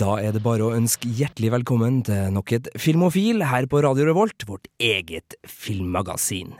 [0.00, 4.06] Da er det bare å ønske hjertelig velkommen til nok et Filmofil her på Radio
[4.08, 6.54] Revolt, vårt eget filmmagasin.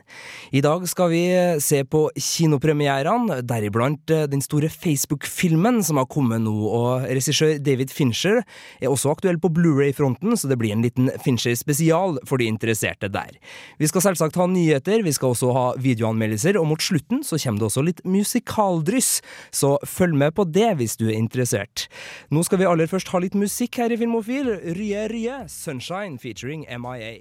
[0.52, 1.22] I dag skal vi
[1.64, 7.94] se på kinopremierene, deriblant eh, den store Facebook-filmen som har kommet nå, og regissør David
[7.96, 13.08] Fincher er også aktuell på Blu-ray-fronten, så det blir en liten Fincher-spesial for de interesserte
[13.08, 13.40] der.
[13.80, 17.64] Vi skal selvsagt ha nyheter, vi skal også ha videoanmeldelser, og mot slutten så kommer
[17.64, 19.10] det også litt musikaldryss,
[19.48, 21.88] så følg med på det hvis du er interessert.
[22.28, 24.48] Nå skal vi aller først ha litt musikk her i Filmofil.
[24.76, 27.18] Rye Rye, Sunshine featuring MIA.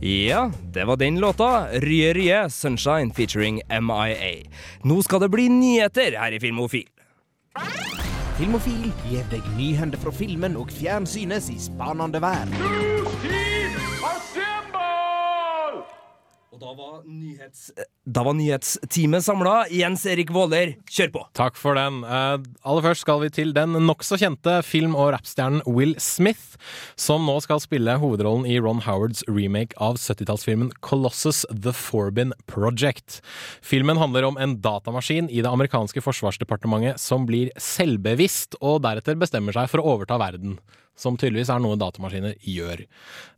[0.00, 1.68] Ja, det var den låta.
[1.80, 4.32] Rye Rye, Sunshine featuring MIA.
[4.84, 6.88] Nå skal det bli nyheter her i Filmofil.
[8.38, 12.48] Filmofil gir deg nyhender fra filmen og fjernsynets i spanende vær.
[16.60, 17.70] Da var, nyhets...
[18.04, 19.54] da var nyhetsteamet samla.
[19.72, 21.22] Jens Erik Våler, kjør på!
[21.38, 22.02] Takk for den.
[22.04, 22.34] Eh,
[22.68, 26.58] aller først skal vi til den nokså kjente film- og rappstjernen Will Smith,
[27.00, 33.22] som nå skal spille hovedrollen i Ron Howards remake av 70-tallsfilmen Colossus The Forbin Project.
[33.64, 39.56] Filmen handler om en datamaskin i det amerikanske forsvarsdepartementet som blir selvbevisst, og deretter bestemmer
[39.56, 40.60] seg for å overta verden.
[41.00, 42.84] Som tydeligvis er noe datamaskiner gjør.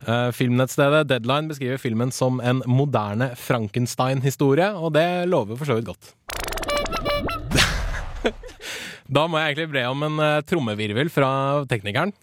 [0.03, 5.87] Eh, filmnettstedet Deadline beskriver filmen som en moderne Frankenstein-historie, og det lover for så vidt
[5.93, 6.11] godt.
[9.13, 11.29] Da må jeg egentlig bre om en uh, trommevirvel fra
[11.69, 12.13] teknikeren.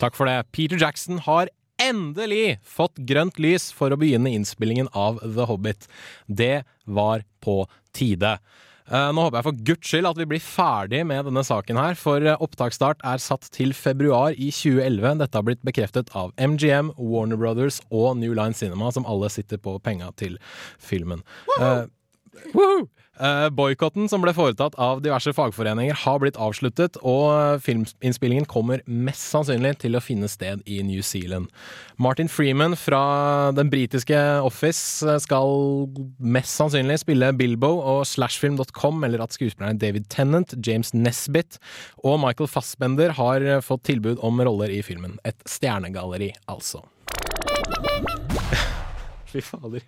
[0.00, 0.38] Takk for det.
[0.56, 5.86] Peter Jackson har endelig fått grønt lys for å begynne innspillingen av The Hobbit.
[6.26, 7.62] Det var på
[7.96, 8.38] tide.
[8.90, 11.94] Eh, Nå håper jeg for guds skyld at vi blir ferdig med denne saken her,
[11.98, 15.20] for eh, opptaksstart er satt til februar i 2011.
[15.22, 19.62] Dette har blitt bekreftet av MGM, Warner Brothers og New Line Cinema, som alle sitter
[19.62, 20.40] på penga til
[20.82, 21.22] filmen.
[21.54, 21.86] Woohoo!
[23.20, 29.26] Uh, Boikotten som ble foretatt av diverse fagforeninger, har blitt avsluttet, og filminnspillingen kommer mest
[29.28, 31.50] sannsynlig til å finne sted i New Zealand.
[32.00, 33.02] Martin Freeman fra
[33.56, 40.08] den britiske Office eh, skal mest sannsynlig spille Bilbo, og slashfilm.com eller at skuespillerne David
[40.12, 41.60] Tennant, James Nesbitt
[42.00, 45.18] og Michael Fassbender har fått tilbud om roller i filmen.
[45.28, 46.86] Et stjernegalleri, altså.
[49.30, 49.84] Fy fader.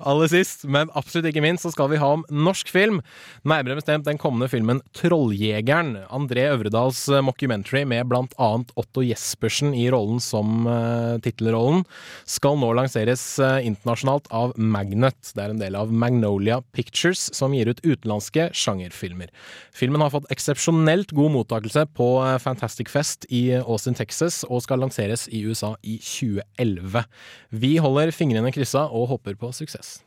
[0.00, 3.00] Aller sist, men absolutt ikke minst, så skal vi ha om norsk film.
[3.48, 5.94] Nærmere bestemt den kommende filmen Trolljegeren.
[6.12, 11.84] André Øvredals eh, mockumentary med blant annet Otto Jespersen i rollen som uh, tittelrollen,
[12.28, 15.32] skal nå lanseres uh, internasjonalt av Magnet.
[15.34, 19.32] Det er en del av Magnolia Pictures, som gir ut utenlandske sjangerfilmer.
[19.76, 22.08] Filmen har fått eksepsjonelt god mottakelse på
[22.42, 27.04] Fantastic Fest i Austin, Texas, og skal lanseres i USA i 2011.
[27.62, 30.00] Vi holder fingrene kryssa og håper på suksess.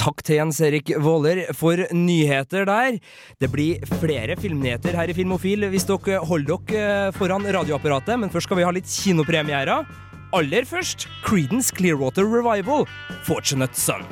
[0.00, 2.96] Takk til Jens Erik Våler for nyheter der.
[3.36, 8.48] Det blir flere filmnyheter her i Filmofil hvis dere holder dere foran radioapparatet, men først
[8.48, 9.84] skal vi ha litt kinopremierer.
[10.32, 12.86] Aller først Creedence Clearwater Revival,
[13.26, 14.06] Fortunate Son.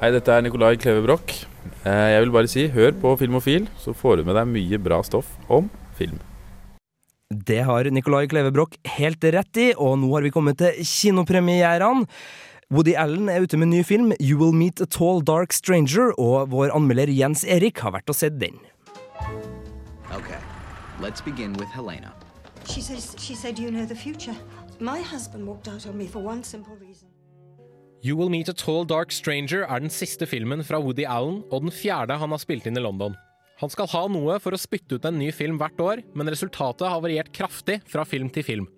[0.00, 1.42] Hei, dette er Nicolai Kleve Broch.
[1.84, 5.02] Eh, Jeg vil bare si, hør på Filmofil, så får du med deg mye bra
[5.04, 5.68] stoff om
[5.98, 6.16] film.
[7.30, 12.06] Det har Nicolai Kleve Broch helt rett i, og nå har vi kommet til kinopremierene.
[12.70, 16.14] Woody Allen er ute med en ny film, You Will Meet a Tall Dark Stranger,
[16.16, 18.56] og vår anmelder Jens Erik har vært og sett den.
[20.16, 20.40] Okay,
[21.02, 22.14] let's begin with Helena.
[22.64, 24.36] She says she said you know the future.
[24.80, 27.08] My husband walked out on me for one simple reason.
[28.02, 31.66] You Will Meet a Tall Dark Stranger er den siste filmen fra Woody Allen, og
[31.66, 33.12] den fjerde han har spilt inn i London.
[33.60, 36.88] Han skal ha noe for å spytte ut en ny film hvert år, men resultatet
[36.88, 38.70] har variert kraftig fra film til film.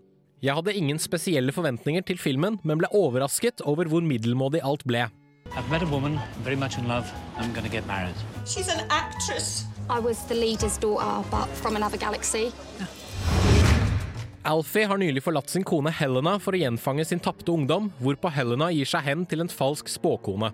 [0.43, 5.07] Jeg hadde ingen spesielle forventninger til filmen, men ble overrasket over hvor middelmådig alt ble.
[5.55, 7.07] I've met a woman, very much in love.
[7.39, 8.19] I'm gonna get married.
[8.45, 9.67] She's an actress.
[9.89, 12.51] I was the leader's daughter, but from another galaxy.
[14.43, 18.73] Alfie har nylig forlatt sin kone Helena for å gjenfange sin tapte ungdom, hvorpå Helena
[18.75, 20.51] gir seg hen til en falsk spåkone.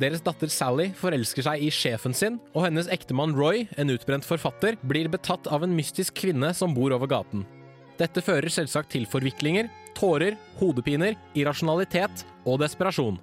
[0.00, 4.80] Deres datter Sally forelsker seg i sjefen sin, og hennes ektemann Roy, en utbrent forfatter,
[4.80, 7.44] blir betatt av en mystisk kvinne som bor over gaten.
[8.00, 13.20] Dette fører selvsagt til forviklinger, tårer, hodepiner, irrasjonalitet og desperasjon.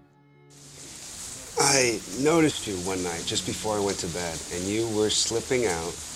[1.57, 5.65] I noticed you one night just before I went to bed, and you were slipping
[5.65, 6.12] out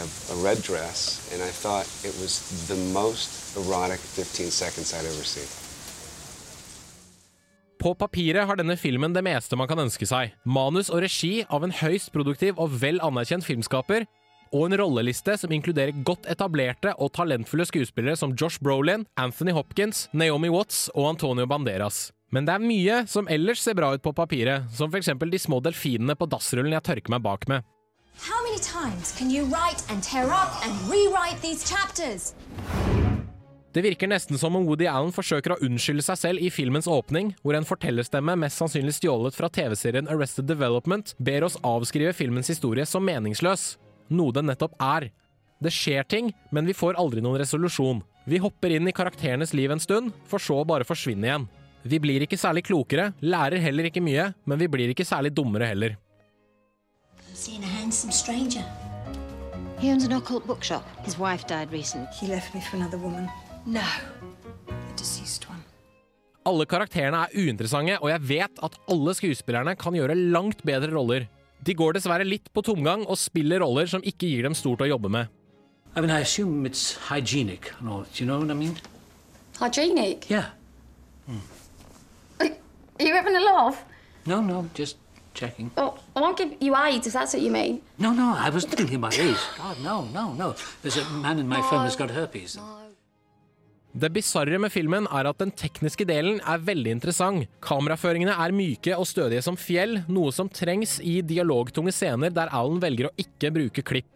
[0.00, 5.06] of a red dress, and I thought it was the most erotic 15 seconds I'd
[5.06, 5.50] ever seen.
[7.82, 10.36] På papiret har denne filmen det meste man kan ønske seg.
[10.46, 14.06] Manus og regi av en høyst produktiv og vel anerkjent filmskaper,
[14.52, 20.06] og en rolleliste som inkluderer godt etablerte og talentfulle skuespillere som Josh Brolin, Anthony Hopkins,
[20.12, 22.10] Naomi Watts og Antonio Banderas.
[22.32, 25.10] Men det er mye som ellers ser bra ut på papiret, som f.eks.
[25.18, 27.66] de små delfinene på dassrullen jeg tørker meg bak med.
[28.22, 32.34] How many times can you write and tear up and rewrite these chapters?
[33.72, 37.32] Det virker nesten som om Woody Allen forsøker å unnskylde seg selv i filmens åpning,
[37.42, 42.86] hvor en fortellerstemme mest sannsynlig stjålet fra TV-serien Arrested Development ber oss avskrive filmens historie
[42.86, 43.64] som meningsløs,
[44.14, 45.08] noe den nettopp er.
[45.58, 48.04] Det skjer ting, men vi får aldri noen resolusjon.
[48.30, 51.50] Vi hopper inn i karakterenes liv en stund, for så å bare forsvinne igjen.
[51.82, 55.74] Vi blir ikke særlig klokere, lærer heller ikke mye, men vi blir ikke særlig dummere
[55.74, 55.98] heller.
[57.34, 58.64] Seeing a handsome stranger.
[59.78, 60.84] He owns an occult bookshop.
[61.04, 62.06] His wife died recently.
[62.20, 63.28] He left me for another woman.
[63.66, 63.82] No.
[64.68, 65.62] the deceased one.
[66.44, 71.26] Alle karakterene er uinteressante, og jeg vet at alle skuespillerne kan gjøre langt bedre roller.
[71.62, 74.88] De går dessverre litt på tomgang og spiller roller som ikke gir dem stort å
[74.90, 75.30] jobbe med.
[75.94, 78.02] I mean, I assume it's hygienic and all.
[78.02, 78.76] Do you know what I mean?
[79.60, 80.28] Hygienic?
[80.30, 80.50] Yeah.
[82.40, 83.84] Are you having a laugh?
[84.26, 84.96] No, no, just
[85.34, 85.70] checking.
[85.76, 87.80] Oh, I won't give you AIDS if that's what you mean.
[87.98, 89.40] No, no, I wasn't thinking about AIDS.
[89.58, 90.54] God, no, no, no.
[90.82, 92.58] There's a man in my firm who's got herpes.
[93.92, 97.44] Det bisarre med filmen er at den tekniske delen er veldig interessant.
[97.60, 102.80] Kameraføringene er myke og stødige som fjell, noe som trengs i dialogtunge scener der Alan
[102.80, 104.08] velger å ikke bruke klipp.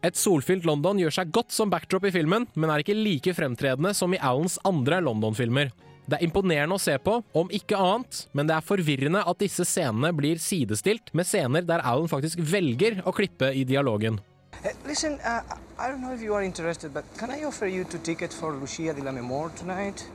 [0.00, 3.92] Et solfylt London gjør seg godt som backdrop i filmen, men er ikke like fremtredende
[3.98, 5.72] som i Alans andre London-filmer.
[6.08, 9.66] Det er imponerende å se på, om ikke annet, men det er forvirrende at disse
[9.68, 14.16] scenene blir sidestilt med scener der Alan faktisk velger å klippe i dialogen.
[14.64, 15.44] Uh, listen, uh,
[15.78, 18.56] I don't know if you are interested, but can I offer you two tickets for
[18.56, 20.06] Lucia de la Memoir tonight?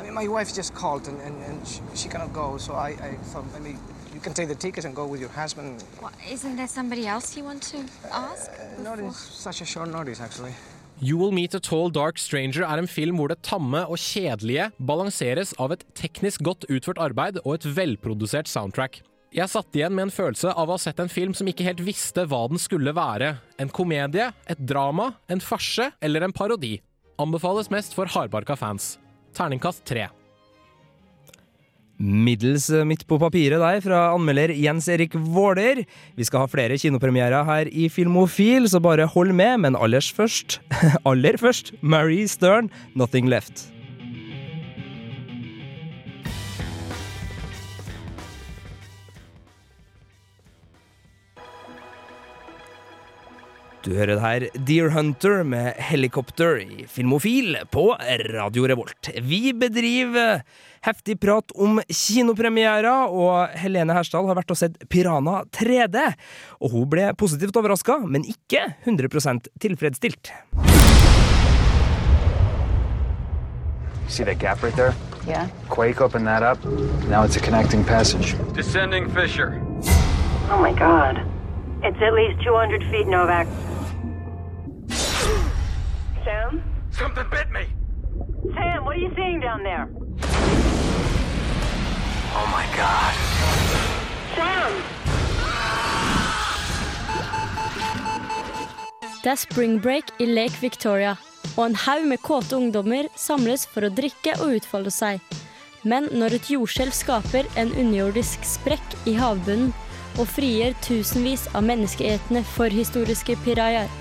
[0.00, 2.96] I mean, my wife just called and, and, and she, she cannot go, so I,
[2.96, 3.76] I thought maybe
[4.14, 5.84] you can take the tickets and go with your husband.
[6.00, 8.50] What, isn't there somebody else you want to ask?
[8.50, 10.54] Uh, not in such a short notice, actually.
[11.02, 14.68] You Will Meet a Tall Dark Stranger er en film hvor det tamme og kjedelige
[14.78, 19.00] balanseres av et teknisk godt utført arbeid og et velprodusert soundtrack.
[19.34, 21.82] Jeg satt igjen med en følelse av å ha sett en film som ikke helt
[21.82, 23.34] visste hva den skulle være.
[23.58, 26.76] En komedie, et drama, en farse eller en parodi.
[27.18, 28.92] Anbefales mest for hardbarka fans.
[29.34, 30.06] Terningkast tre.
[32.02, 35.84] Middels midt på papiret der fra anmelder Jens Erik Våler.
[36.18, 39.60] Vi skal ha flere kinopremierer her i Filmofil, så bare hold med.
[39.62, 40.58] Men aller først,
[41.08, 43.68] aller først, Marie Stern, 'Nothing Left'.
[53.82, 57.88] Du hører det her Deer Hunter med helikopter i Filmofil på
[58.30, 59.10] Radio Revolt.
[59.26, 60.44] Vi bedriver
[60.82, 66.08] heftig prat om kinopremierer, og Helene Hersdal har vært og sett Pirana 3D.
[66.62, 70.32] Og hun ble positivt overraska, men ikke 100 tilfredsstilt.
[74.08, 74.94] See that gap right there?
[75.26, 75.48] Yeah.
[75.70, 76.62] Quake opened that up.
[77.08, 78.36] Now it's a connecting passage.
[78.54, 79.60] Descending fissure.
[80.50, 81.22] Oh my god.
[81.82, 83.46] It's at least 200 feet, Novak.
[86.24, 86.62] Sam?
[86.90, 87.66] Something bit me.
[88.54, 89.88] Sam, what are you seeing down there?
[92.42, 93.14] Oh my god.
[94.36, 94.72] Sam!
[99.22, 101.12] Det er spring break i Lake Victoria,
[101.56, 105.22] og en haug med kåte ungdommer samles for å drikke og utfolde seg.
[105.86, 109.70] Men når et jordskjelv skaper en underjordisk sprekk i havbunnen
[110.18, 113.92] og frigjør tusenvis av menneskeetende forhistoriske pirajaer,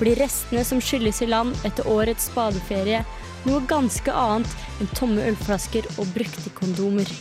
[0.00, 3.04] blir restene som skylles i land etter årets badeferie,
[3.44, 7.12] noe ganske annet enn tomme ølflasker og brukte kondomer.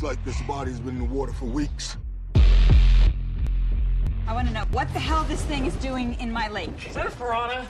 [0.00, 1.98] It's like this body's been in the water for weeks.
[4.26, 6.88] I want to know what the hell this thing is doing in my lake.
[6.88, 7.66] Is that a piranha?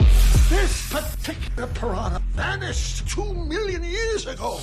[0.47, 4.61] This particular piranha vanished two million years ago.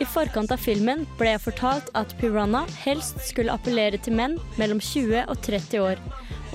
[0.00, 4.82] I forkant av filmen ble jeg fortalt at Piranha helst skulle appellere til menn mellom
[4.82, 6.02] 20 og 30 år.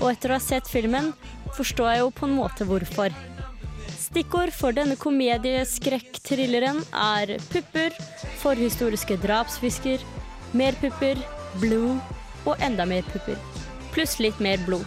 [0.02, 1.14] Og etter å ha sett filmen,
[1.56, 3.16] forstår jeg jo på en måte hvorfor.
[4.14, 7.96] Stikkord for denne komedieskrekk-thrilleren er pupper,
[8.38, 10.04] forhistoriske drapsfisker,
[10.54, 11.18] mer pupper,
[11.58, 11.98] blod
[12.46, 13.34] og enda mer pupper.
[13.90, 14.86] Pluss litt mer blod.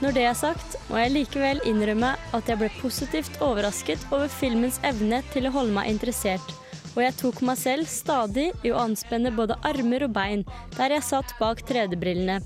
[0.00, 4.80] Når det er sagt, må jeg likevel innrømme at jeg ble positivt overrasket over filmens
[4.88, 6.56] evne til å holde meg interessert,
[6.94, 10.48] og jeg tok meg selv stadig i å anspenne både armer og bein
[10.78, 12.40] der jeg satt bak 3D-brillene.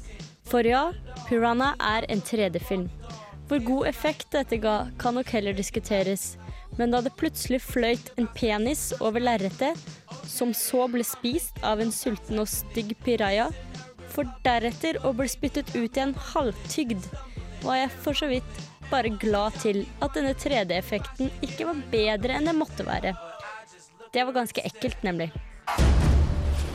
[0.50, 0.88] For ja,
[1.30, 2.90] Piranha er en 3D-film.
[3.46, 6.34] Hvor god effekt dette ga, kan nok heller diskuteres.
[6.76, 9.78] Men da det plutselig fløyt en penis over lerretet,
[10.26, 13.46] som så ble spist av en sulten og stygg piraja,
[14.12, 17.06] for deretter å bli spyttet ut i en halvtygd,
[17.62, 18.60] var jeg for så vidt
[18.90, 23.14] bare glad til at denne 3D-effekten ikke var bedre enn det måtte være.
[24.14, 25.30] Det var ganske ekkelt, nemlig.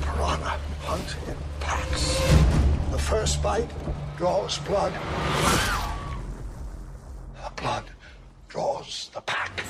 [0.02, 2.10] Piranha hunts in packs.
[2.92, 3.72] The first bite
[4.20, 4.94] draws blood.
[7.62, 7.84] Blood
[8.50, 9.62] draws the pack.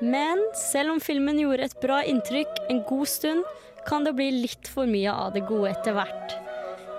[0.00, 3.44] Men selv om filmen gjorde et bra inntrykk en god stund,
[3.86, 6.34] kan det bli litt for mye av det gode etter hvert.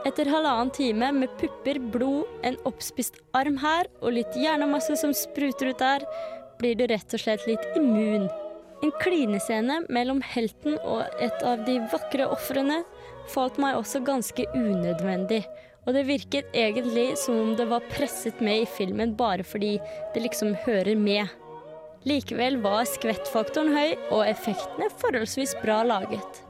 [0.07, 5.73] Etter halvannen time med pupper, blod, en oppspist arm her og litt hjernemasse som spruter
[5.73, 6.05] ut der,
[6.61, 8.29] blir du rett og slett litt immun.
[8.81, 12.79] En klinescene mellom helten og et av de vakre ofrene
[13.35, 15.43] falt meg også ganske unødvendig.
[15.87, 19.77] Og det virket egentlig som om det var presset med i filmen bare fordi
[20.13, 21.31] det liksom hører med.
[22.05, 26.41] Likevel var skvettfaktoren høy og effektene forholdsvis bra laget.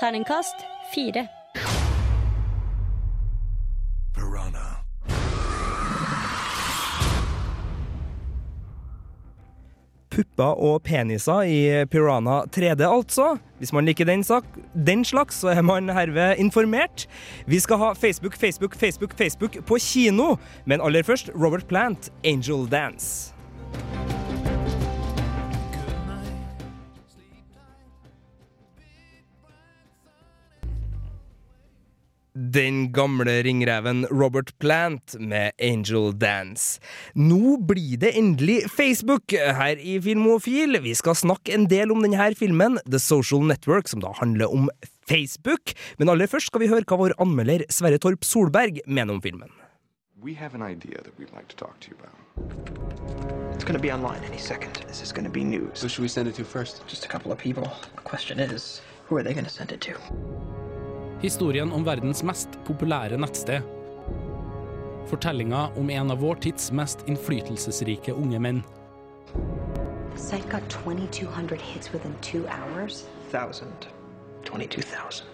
[0.00, 1.26] Terningkast fire.
[10.16, 11.60] Pupper og peniser i
[11.92, 13.34] Piranha 3D, altså.
[13.60, 17.06] Hvis man liker den, sak, den slags, så er man herved informert.
[17.46, 22.68] Vi skal ha Facebook, Facebook, Facebook, Facebook på kino, men aller først Robert Plant, 'Angel
[22.72, 24.05] Dance'.
[32.36, 36.80] Den gamle ringreven Robert Plant med Angel Dance.
[37.16, 40.76] Nå blir det endelig Facebook her i Filmofil.
[40.84, 44.68] Vi skal snakke en del om denne filmen, The Social Network, som da handler om
[45.08, 45.72] Facebook.
[45.96, 49.48] Men aller først skal vi høre hva vår anmelder Sverre Torp Solberg mener om filmen.
[50.20, 52.12] We have an idea that we'd like to talk to you about.
[53.56, 54.74] It's going to be online any second.
[54.86, 55.80] This is going to be news.
[55.80, 56.84] Who should we send it to first?
[56.86, 57.64] Just a couple of people.
[57.94, 59.96] The question is, who are they going to send it to?
[61.22, 63.64] Historien om verdens mest populære nettsted.
[65.08, 68.60] Fortellinga om en av vår tids mest innflytelsesrike unge menn.
[70.16, 73.06] Site got 2,200 hits within two hours.
[73.32, 73.88] Thousand.
[74.44, 75.24] 22,000.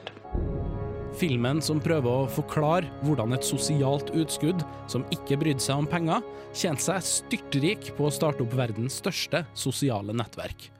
[1.18, 6.22] Filmen som prøver å forklare hvordan et sosialt utskudd som ikke brydde seg om penger,
[6.54, 10.70] tjente seg styrtrik på å starte opp verdens største sosiale nettverk.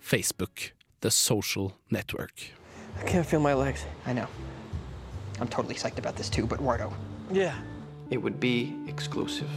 [0.00, 0.70] Facebook.
[1.00, 2.59] The Social Network.
[3.00, 3.84] I can't feel my legs.
[4.06, 4.26] I know.
[5.40, 6.92] I'm totally psyched about this too, but Wardo.
[7.32, 7.54] Yeah.
[8.10, 9.50] It would be exclusive.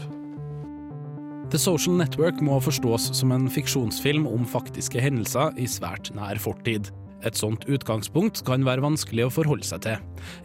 [1.52, 6.90] The Social Network må forstås som en fiksjonsfilm om faktiske hendelser i svært nær fortid.
[7.24, 10.02] Et sånt utgangspunkt kan være vanskelig å forholde seg til.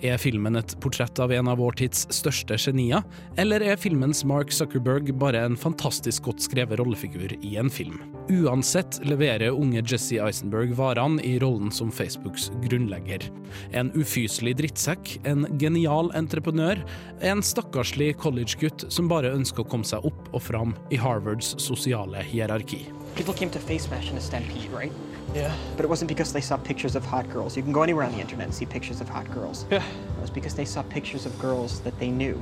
[0.06, 3.04] Er filmen et portrett av en av vår tids største genier,
[3.38, 8.00] eller er filmens Mark Zuckerberg bare en fantastisk godt skrevet rollefigur i en film?
[8.28, 13.25] Uansett leverer unge Jesse Eisenberg varene i rollen som Facebooks grunnlegger.
[13.73, 16.82] En ufyselig drittsekk, en genial entreprenør,
[17.25, 22.23] en stakkarslig collegegutt som bare ønsker å komme seg opp og fram i Harvards sosiale
[22.26, 22.85] hierarki.
[23.16, 24.92] People came to Face Smash in a stampede, right?
[25.35, 25.54] Yeah.
[25.76, 27.56] But it wasn't because they saw pictures of hot girls.
[27.56, 29.66] You can go anywhere on the internet and see pictures of hot girls.
[29.70, 29.82] Yeah.
[30.16, 32.40] It was because they saw pictures of girls that they knew.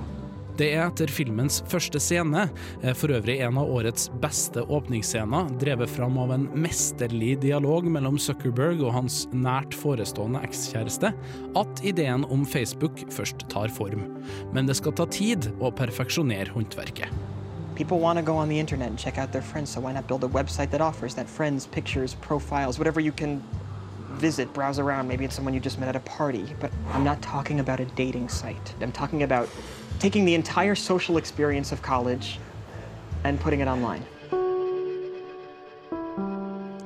[0.56, 2.46] Det er etter filmens første scene,
[2.80, 8.16] eh, for øvrig en av årets beste åpningsscener, drevet fram av en mesterlig dialog mellom
[8.16, 11.12] Zuckerberg og hans nært forestående ekskjæreste,
[11.60, 14.08] at ideen om Facebook først tar form.
[14.54, 17.12] Men det skal ta tid å perfeksjonere håndverket.
[17.76, 20.08] People want to go on the internet and check out their friends, so why not
[20.08, 23.42] build a website that offers that friends, pictures, profiles, whatever you can
[24.16, 25.06] visit, browse around.
[25.08, 26.46] Maybe it's someone you just met at a party.
[26.58, 28.74] But I'm not talking about a dating site.
[28.80, 29.48] I'm talking about
[29.98, 32.38] taking the entire social experience of college
[33.24, 34.02] and putting it online.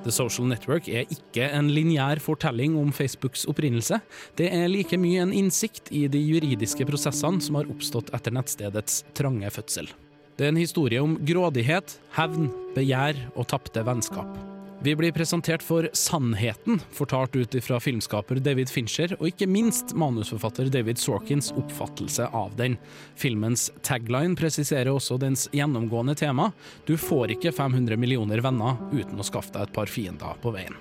[0.02, 4.00] The Social Network er ikke en lineær fortelling om Facebooks opprinnelse.
[4.35, 9.04] Det er like mye en innsikt i de juridiske prosessene som har oppstått etter nettstedets
[9.14, 9.92] trange fødsel.
[10.40, 14.38] Det er en historie om grådighet, hevn, begjær og tapte vennskap.
[14.80, 20.70] Vi blir presentert for sannheten, fortalt ut fra filmskaper David Fincher, og ikke minst manusforfatter
[20.73, 22.78] David Sorkins oppfattelse av den.
[23.20, 26.54] Filmens tagline presiserer også dens gjennomgående tema.
[26.88, 30.78] Du får ikke 500 millioner venner uten å skaffe deg et par fiender på veien.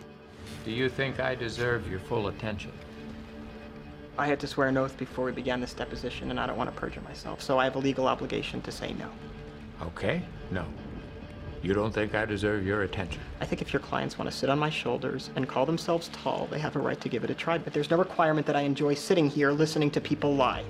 [0.64, 2.72] Do you think I deserve your full attention?
[4.16, 6.74] I had to swear an oath before we began this deposition, and I don't want
[6.74, 9.12] to perjure myself, so I have a legal obligation to say no.
[9.82, 10.22] Okay,
[10.52, 10.66] no.
[11.62, 13.22] You don't think I deserve your attention?
[13.42, 16.48] I think if your clients want to sit on my shoulders and call themselves tall,
[16.50, 18.62] they have a right to give it a try, but there's no requirement that I
[18.62, 20.64] enjoy sitting here listening to people lie.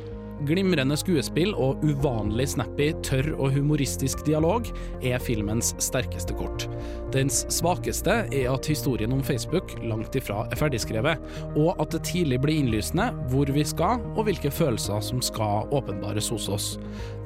[0.48, 4.70] Glimrende skuespill og uvanlig snappy, tørr og humoristisk dialog
[5.04, 6.64] er filmens sterkeste kort.
[7.12, 11.20] Dens svakeste er at historien om Facebook langt ifra er ferdigskrevet,
[11.60, 16.32] og at det tidlig blir innlysende hvor vi skal og hvilke følelser som skal åpenbares
[16.32, 16.70] hos oss.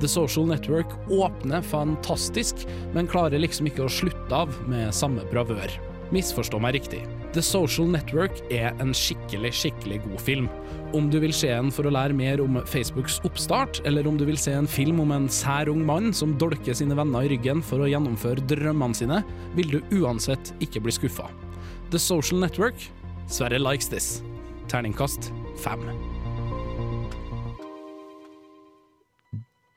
[0.02, 2.66] The Social Network åpner fantastisk,
[2.98, 5.70] men klarer liksom ikke å slutte av med samme bravør.
[6.14, 7.06] Misforstå meg riktig.
[7.34, 10.50] The Social Network er en skikkelig, skikkelig god film.
[10.94, 14.28] Om du vil se en for å lære mer om Facebooks oppstart, eller om du
[14.30, 17.66] vil se en film om en sær ung mann som dolker sine venner i ryggen
[17.66, 19.24] for å gjennomføre drømmene sine,
[19.58, 21.26] vil du uansett ikke bli skuffa.
[21.90, 22.78] The Social Network
[23.28, 24.22] Sverre likes this.
[24.68, 26.23] Terningkast fem.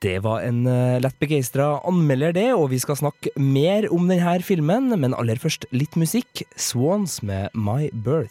[0.06, 4.36] Det var en uh, lett begeistra anmelder, det, og vi skal snakke mer om denne
[4.46, 6.44] filmen, men aller først litt musikk.
[6.54, 8.30] Swans med My Birth.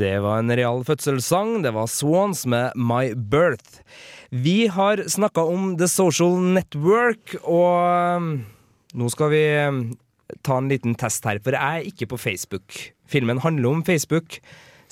[0.00, 1.58] Det var en real fødselssang.
[1.66, 3.84] Det var Swans med My Birth.
[4.32, 8.32] Vi har snakka om The Social Network, og um,
[8.94, 9.42] nå skal vi
[10.44, 12.76] ta en liten test her, for jeg er ikke på Facebook.
[13.10, 14.38] Filmen handler om Facebook.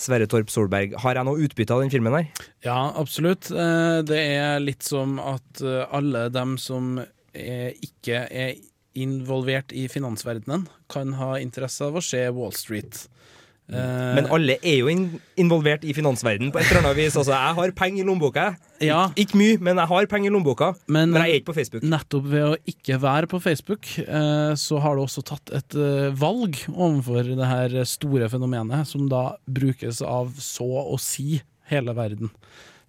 [0.00, 2.28] Sverre Torp Solberg, har jeg noe utbytte av den filmen her?
[2.64, 3.50] Ja, absolutt.
[3.52, 8.54] Eh, Det er litt som at eh, alle dem som er, ikke er
[8.96, 13.04] involvert i finansverdenen, kan ha interesse av å se Wall Street.
[13.70, 15.04] Eh, Men alle er jo in
[15.40, 17.16] involvert i finansverdenen på et eller annet vis.
[17.16, 18.46] Altså, jeg har penger i lommeboka.
[18.82, 19.04] Ja.
[19.14, 20.72] Ik ikke mye, men jeg har penger i lommeboka.
[20.86, 21.86] Men, Men jeg er ikke på Facebook.
[21.86, 26.10] Nettopp ved å ikke være på Facebook, eh, så har du også tatt et eh,
[26.18, 32.32] valg overfor det her store fenomenet, som da brukes av så å si hele verden.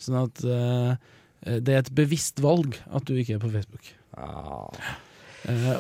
[0.02, 3.94] Sånn at det er et bevisst valg at du ikke er på Facebook.
[4.18, 4.92] Eh,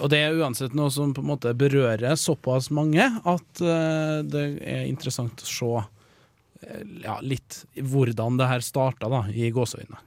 [0.01, 4.45] og det er uansett noe som på en måte berører såpass mange at eh, det
[4.65, 10.01] er interessant å se eh, ja, litt hvordan det her starta, da, i gåseøynene.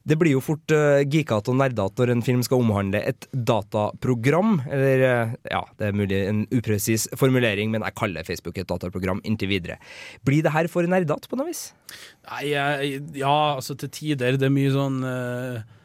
[0.00, 4.56] Det blir jo fort uh, geekete og nerdete når en film skal omhandle et dataprogram.
[4.72, 9.20] Eller, eh, ja, det er mulig en upresis formulering, men jeg kaller Facebook et dataprogram
[9.28, 9.76] inntil videre.
[10.24, 11.68] Blir det her for nerdete på noe vis?
[12.30, 14.40] Nei, ja, altså til tider.
[14.40, 15.78] Det er mye sånn eh, eh,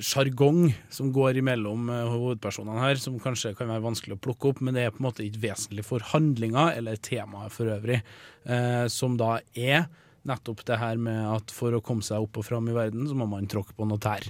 [0.00, 4.62] sjargong som går imellom eh, hovedpersonene her, som kanskje kan være vanskelig å plukke opp,
[4.64, 8.00] men det er på en måte ikke vesentlig for handlinga eller temaet for øvrig,
[8.48, 9.88] eh, som da er
[10.26, 13.18] nettopp det her med at for å komme seg opp og fram i verden, så
[13.18, 14.26] må man tråkke på noe tær.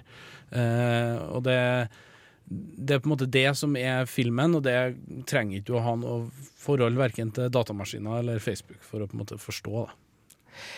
[0.51, 1.61] Eh, og det
[2.47, 4.77] det er på en måte det som er filmen, og det
[5.27, 6.29] trenger ikke å ha noe
[6.63, 9.73] forhold verken til datamaskiner eller Facebook for å på en måte forstå.
[9.81, 10.06] Da.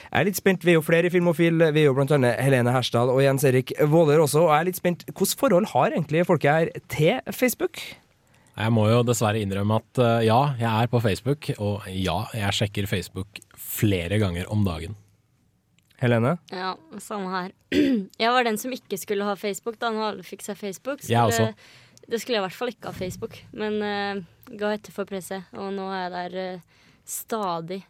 [0.09, 1.63] Jeg er litt spent, Vi er jo flere i Filmofil.
[1.73, 4.47] Vi er jo blant annet Helene Hersdal og Jens Erik Våler også.
[4.47, 7.81] Og jeg er litt spent, Hvilket forhold har egentlig folket her til Facebook?
[8.59, 12.57] Jeg må jo dessverre innrømme at eh, ja, jeg er på Facebook, og ja, jeg
[12.57, 14.97] sjekker Facebook flere ganger om dagen.
[15.99, 16.37] Helene?
[16.55, 17.53] Ja, samme her.
[18.23, 21.03] Jeg var den som ikke skulle ha Facebook da når alle fikk seg Facebook.
[21.03, 21.49] Jeg også.
[22.09, 24.21] Det skulle jeg i hvert fall ikke ha Facebook, men uh,
[24.57, 27.83] ga etter for presset, og nå er jeg der uh, stadig.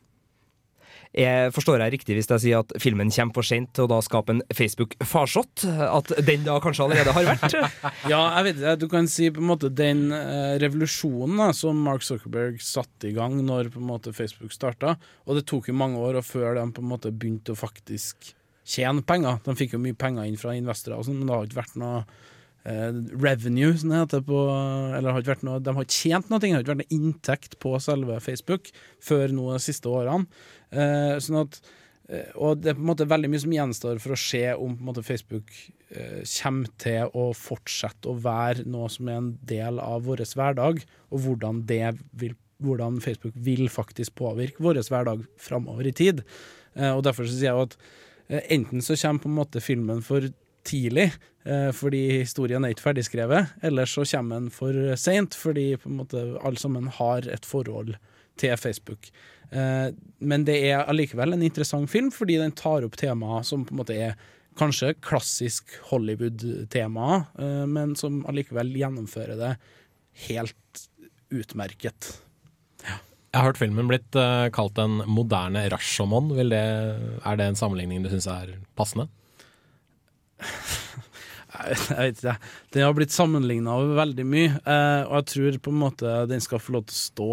[1.17, 4.35] Jeg forstår jeg riktig hvis jeg sier at filmen kommer for sent å da skape
[4.35, 5.65] en Facebook-farsott?
[5.89, 7.59] At den da kanskje allerede har vært?
[8.13, 11.81] Ja, jeg vet ikke, du kan si på en måte den eh, revolusjonen da, som
[11.85, 14.97] Mark Zuckerberg satte i gang når på en måte Facebook starta,
[15.27, 18.33] og det tok jo mange år og før de på en måte begynte å faktisk
[18.69, 19.41] tjene penger.
[19.45, 21.79] De fikk jo mye penger inn fra investorer, og sånn, men det har ikke vært
[21.81, 22.03] noe
[22.69, 24.43] eh, revenue, som det heter på
[24.99, 27.75] Eller har noe, de har ikke tjent noe, det har ikke vært noe inntekt på
[27.83, 28.73] selve Facebook
[29.05, 30.29] før nå de siste årene.
[30.71, 31.61] Eh, sånn at
[32.09, 34.75] eh, og det er på en måte veldig mye som gjenstår for å se om
[34.85, 35.53] måte Facebook
[35.91, 40.83] eh, kommer til å fortsette å være noe som er en del av vår hverdag,
[41.13, 46.25] og hvordan, vil, hvordan Facebook vil faktisk påvirke vår hverdag framover i tid.
[46.77, 47.79] Eh, og Derfor så sier jeg at
[48.29, 50.29] eh, enten så kommer på en måte filmen for
[50.69, 51.11] tidlig,
[51.49, 55.99] eh, fordi historien er ikke ferdigskrevet, eller så kommer den for seint, fordi på en
[56.03, 57.97] måte alle sammen har et forhold
[58.39, 59.11] til Facebook.
[59.51, 63.75] Eh, men det er allikevel en interessant film, fordi den tar opp temaer som på
[63.75, 64.17] en måte er
[64.59, 69.53] kanskje klassisk Hollywood-temaer, eh, men som allikevel gjennomfører det
[70.29, 70.89] helt
[71.35, 72.17] utmerket.
[73.29, 76.33] Jeg har hørt filmen blitt eh, kalt en moderne Rashomon.
[76.37, 76.65] Vil det,
[77.23, 79.09] er det en sammenligning du syns er passende?
[81.59, 82.35] Jeg vet ikke.
[82.75, 84.51] Den har blitt sammenligna over veldig mye,
[85.09, 87.29] og jeg tror på en måte den skal få lov til å stå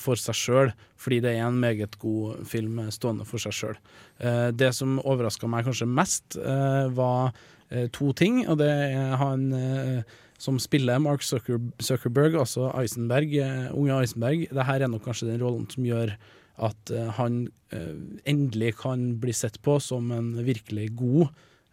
[0.00, 3.80] for seg sjøl, fordi det er en meget god film eh, stående for seg sjøl.
[4.22, 7.32] Eh, det som overraska meg kanskje mest, eh, var
[7.70, 13.34] eh, to ting, og det er han eh, som spiller Mark Zucker Zuckerberg, altså Eisenberg,
[13.40, 14.46] eh, unge Eisenberg.
[14.50, 16.14] Dette er nok kanskje den rollen som gjør
[16.62, 17.94] at eh, han eh,
[18.30, 21.26] endelig kan bli sett på som en virkelig god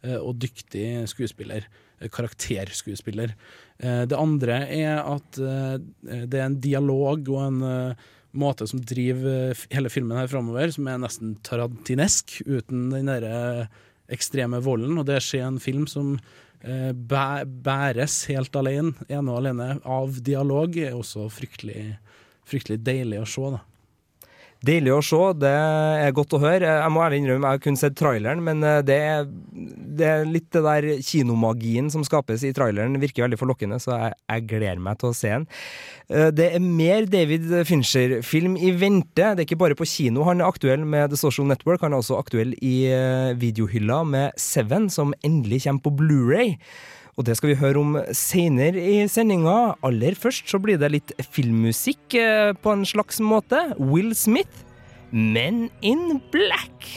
[0.04, 1.68] eh, og dyktig skuespiller.
[2.10, 3.36] Karakterskuespiller.
[3.80, 5.78] Eh, Det andre er at eh,
[6.26, 10.88] det er en dialog og en eh, måte som driver hele filmen her framover, som
[10.88, 13.68] er nesten tarantinesk, uten den derre
[14.12, 14.98] ekstreme volden.
[15.02, 16.16] Og det skjer en film som
[16.62, 21.98] bæres helt alene, ene og alene, av dialog, er også fryktelig,
[22.46, 23.50] fryktelig deilig å se.
[23.58, 23.64] da.
[24.62, 26.68] Deilig å se, det er godt å høre.
[26.70, 29.24] Jeg må ærlig innrømme, jeg har kun sett traileren, men eh, det er,
[29.98, 34.20] det er litt det der kinomagien som skapes i traileren, virker veldig forlokkende, så jeg,
[34.30, 35.48] jeg gleder meg til å se den.
[36.14, 39.32] Eh, Det er mer David Fincher-film i vente.
[39.34, 42.06] Det er ikke bare på kino han er aktuell med The Social Network, han er
[42.06, 46.60] også aktuell i eh, videohylla med Seven, som endelig kommer på Blu-ray.
[47.22, 49.76] Og det skal vi høre om senere i sendinga.
[49.86, 53.62] Aller først så blir det litt filmmusikk eh, på en slags måte.
[53.78, 54.66] Will Smith,
[55.12, 56.90] Men in Black.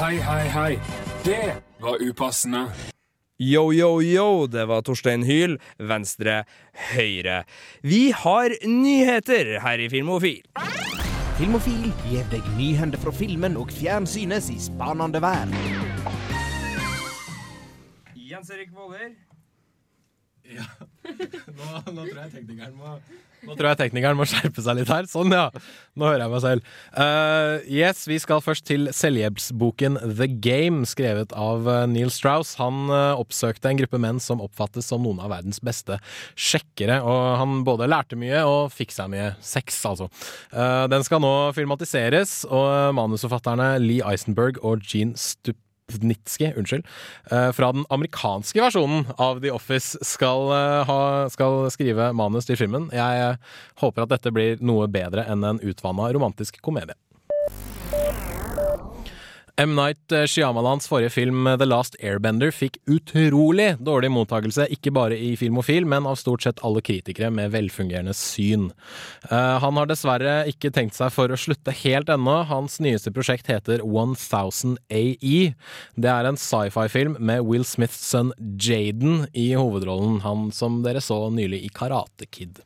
[0.00, 0.70] Hei, hei, hei.
[1.26, 2.70] Det var upassende.
[3.40, 6.40] Yo, yo, yo, det var Torstein Hyl, venstre,
[6.90, 7.44] høyre.
[7.86, 10.40] Vi har nyheter her i Filmofil.
[11.38, 15.54] Filmofil gir deg nyhender fra filmen og fjernsynets i spanende verden.
[18.18, 19.14] Jens Erik Våler.
[20.58, 22.96] Nå, nå tror jeg teknikeren må
[23.46, 25.06] Nå tror jeg teknikeren må skjerpe seg litt her.
[25.10, 25.48] Sånn, ja.
[25.98, 26.72] Nå hører jeg meg selv.
[26.94, 32.56] Uh, yes, vi skal først til selvhjelpsboken The Game, skrevet av eh, Neil Strauss.
[32.60, 36.00] Han uh, oppsøkte en gruppe menn som oppfattes som noen av verdens beste
[36.34, 37.00] sjekkere.
[37.06, 40.10] Og han både lærte mye og fikk seg mye sex, altså.
[40.52, 45.58] Uh, den skal nå filmatiseres, og manusforfatterne Lee Eisenberg og Gene Stup
[45.96, 46.84] Nitski, unnskyld,
[47.30, 52.56] eh, fra den amerikanske versjonen av The Office skal, eh, ha, skal skrive manus til
[52.56, 52.90] filmen.
[52.92, 53.36] Jeg eh,
[53.80, 56.94] håper at dette blir noe bedre enn en utvanna romantisk komedie.
[59.58, 59.74] M.
[59.74, 65.82] Night Shyamalans forrige film The Last Airbender fikk utrolig dårlig mottakelse, ikke bare i Filmofil,
[65.82, 68.68] men av stort sett alle kritikere med velfungerende syn.
[69.26, 72.36] Eh, han har dessverre ikke tenkt seg for å slutte helt ennå.
[72.46, 75.52] Hans nyeste prosjekt heter 1000 AE.
[75.98, 81.24] Det er en sci-fi-film med Will Smiths sønn Jaden i hovedrollen, han som dere så
[81.34, 82.62] nylig i Karate Kid.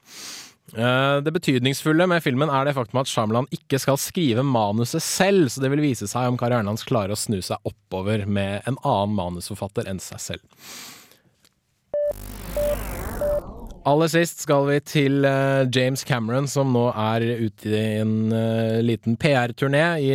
[0.76, 5.50] Eh, Det betydningsfulle med filmen er det faktum at Shyamalan ikke skal skrive manuset selv,
[5.52, 8.80] så det vil vise seg om karrieren hans klarer å snu seg oppover med en
[8.80, 10.48] annen manusforfatter enn seg selv.
[13.82, 18.78] Aller sist skal vi til eh, James Cameron, som nå er ute i en eh,
[18.80, 20.12] liten PR-turné i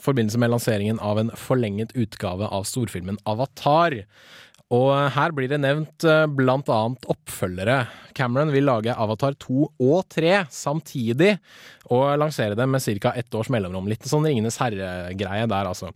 [0.00, 4.00] forbindelse med lanseringen av en forlenget utgave av storfilmen Avatar.
[4.74, 7.84] Og eh, her blir det nevnt eh, blant annet oppfølgere.
[8.16, 11.34] Cameron vil lage Avatar 2 og 3 samtidig,
[11.92, 13.12] og lansere dem med ca.
[13.18, 13.88] ett års mellomrom.
[13.90, 15.90] Litt sånn Ringenes herre-greie der, altså.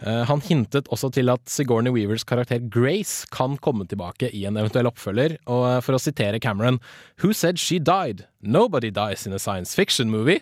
[0.00, 4.58] Eh, Han hintet også til at Sigourney Weavers karakter Grace kan komme tilbake i en
[4.60, 6.80] eventuell oppfølger, og for å sitere Cameron
[7.22, 8.26] Who said she died?
[8.40, 10.40] Nobody dies in a science fiction movie.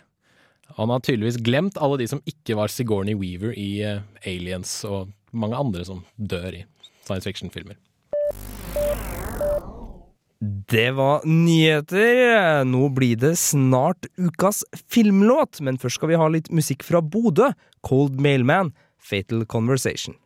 [0.78, 3.82] Han har tydeligvis glemt alle de som ikke var Sigourney Weaver i
[4.24, 6.62] Aliens, og mange andre som dør i
[7.04, 7.76] science fiction-filmer.
[10.42, 12.64] Det var nyheter.
[12.66, 17.52] Nå blir det snart ukas filmlåt, men først skal vi ha litt musikk fra Bodø.
[17.86, 20.16] Cold Mailman, Fatal Conversation.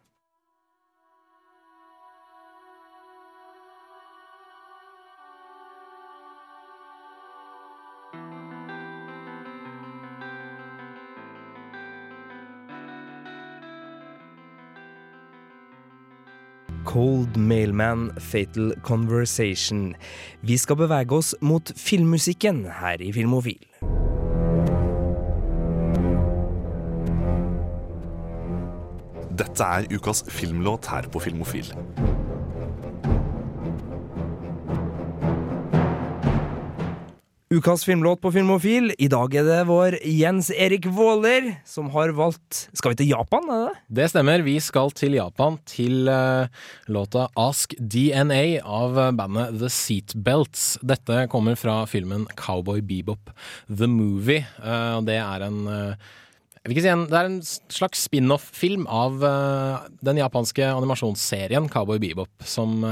[16.96, 19.94] Cold Mailman Fatal Conversation.
[20.40, 23.61] Vi skal bevege oss mot filmmusikken her i Filmofil.
[29.37, 31.68] Dette er ukas filmlåt her på Filmofil.
[37.57, 38.90] Ukas filmlåt på Filmofil.
[38.99, 43.47] I dag er det vår Jens Erik Våler som har valgt Skal vi til Japan,
[43.49, 43.85] er det det?
[44.01, 44.45] Det stemmer.
[44.45, 46.51] Vi skal til Japan, til uh,
[46.92, 50.66] låta Ask DNA av bandet The Seatbelts.
[50.85, 53.33] Dette kommer fra filmen Cowboy Bebop
[53.71, 54.45] The Movie.
[54.61, 56.12] Uh, det er en uh,
[56.66, 57.40] jeg vil ikke si en, Det er en
[57.79, 59.22] slags spin-off-film av
[60.02, 62.83] den japanske animasjonsserien Cowboy Bebop, som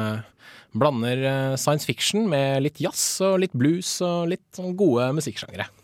[0.74, 5.66] blander science fiction med litt jazz og litt blues og litt sånn gode musikksjangere.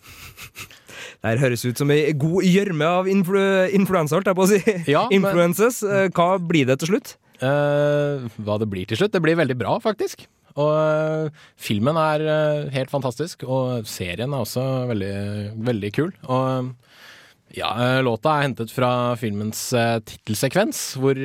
[1.21, 3.43] Det her høres ut som ei god gjørme av influ
[3.77, 4.61] influensa, holdt jeg på å si.
[4.89, 5.83] Ja, Influences.
[6.15, 7.17] Hva blir det til slutt?
[7.41, 9.15] Uh, hva det blir til slutt?
[9.15, 10.27] Det blir veldig bra, faktisk.
[10.61, 15.15] Og uh, filmen er uh, helt fantastisk, og serien er også veldig,
[15.69, 16.13] veldig kul.
[16.29, 16.73] Og
[17.57, 17.71] ja,
[18.07, 19.69] låta er hentet fra filmens
[20.07, 21.19] tittelsekvens, hvor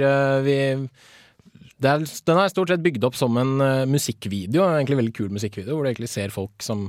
[0.46, 0.86] vi er,
[1.86, 3.58] den er stort sett bygd opp som en
[3.92, 6.88] musikkvideo, egentlig veldig kul musikkvideo, hvor du egentlig ser folk som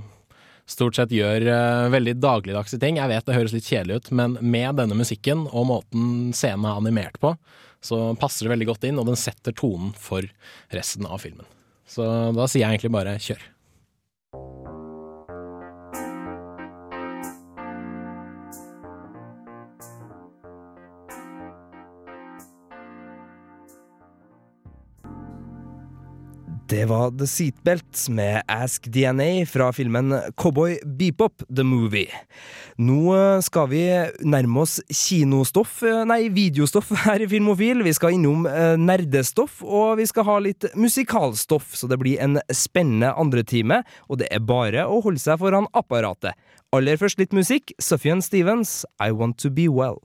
[0.67, 2.99] stort sett gjør uh, veldig dagligdagse ting.
[3.01, 6.81] Jeg vet det høres litt kjedelig ut, men med denne musikken og måten scenen er
[6.81, 7.37] animert på,
[7.85, 10.27] så passer det veldig godt inn, og den setter tonen for
[10.75, 11.47] resten av filmen.
[11.87, 13.45] Så da sier jeg egentlig bare kjør.
[26.67, 32.11] Det var The Seatbelt med Ask DNA fra filmen Cowboy Beepop The Movie.
[32.83, 33.13] Nå
[33.47, 33.83] skal vi
[34.27, 35.77] nærme oss kinostoff,
[36.11, 37.85] nei, videostoff her i Filmofil.
[37.87, 38.49] Vi skal innom
[38.83, 44.33] nerdestoff, og vi skal ha litt musikalstoff, så det blir en spennende andretime, og det
[44.35, 46.35] er bare å holde seg foran apparatet.
[46.75, 47.77] Aller først litt musikk.
[47.79, 50.03] Suffian Stevens, I Want To Be Well.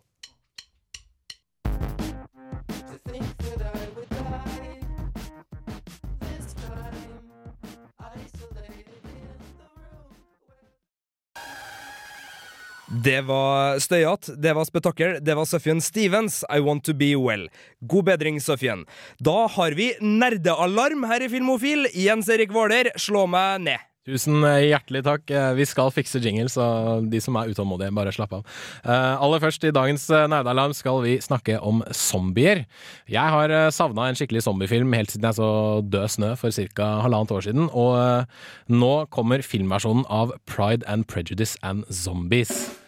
[12.92, 17.46] Det var støyete, det var spetakkel, det var Sufjan Stevens, I Want To Be Well.
[17.88, 18.84] God bedring, Sufjan.
[19.24, 21.88] Da har vi nerdealarm her i Filmofil.
[21.96, 23.86] Jens Erik Våler, slå meg ned.
[24.04, 25.32] Tusen hjertelig takk.
[25.56, 26.66] Vi skal fikse jingle, så
[27.08, 28.44] de som er utålmodige, bare slapp av.
[28.84, 32.66] Uh, aller først i dagens nerdealarm skal vi snakke om zombier.
[33.08, 35.52] Jeg har savna en skikkelig zombiefilm helt siden jeg så
[35.88, 36.92] Død snø for ca.
[37.06, 37.72] halvannet år siden.
[37.72, 38.28] Og
[38.68, 42.81] nå kommer filmversjonen av Pride and Prejudice and Zombies.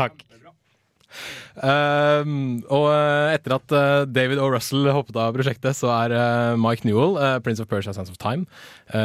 [0.00, 0.26] Takk.
[1.60, 2.86] Um, og
[3.34, 4.46] etter at uh, David O.
[4.52, 8.46] Russell hoppet av prosjektet, så er uh, Mike Newell, Prince of Persia Sense of Time,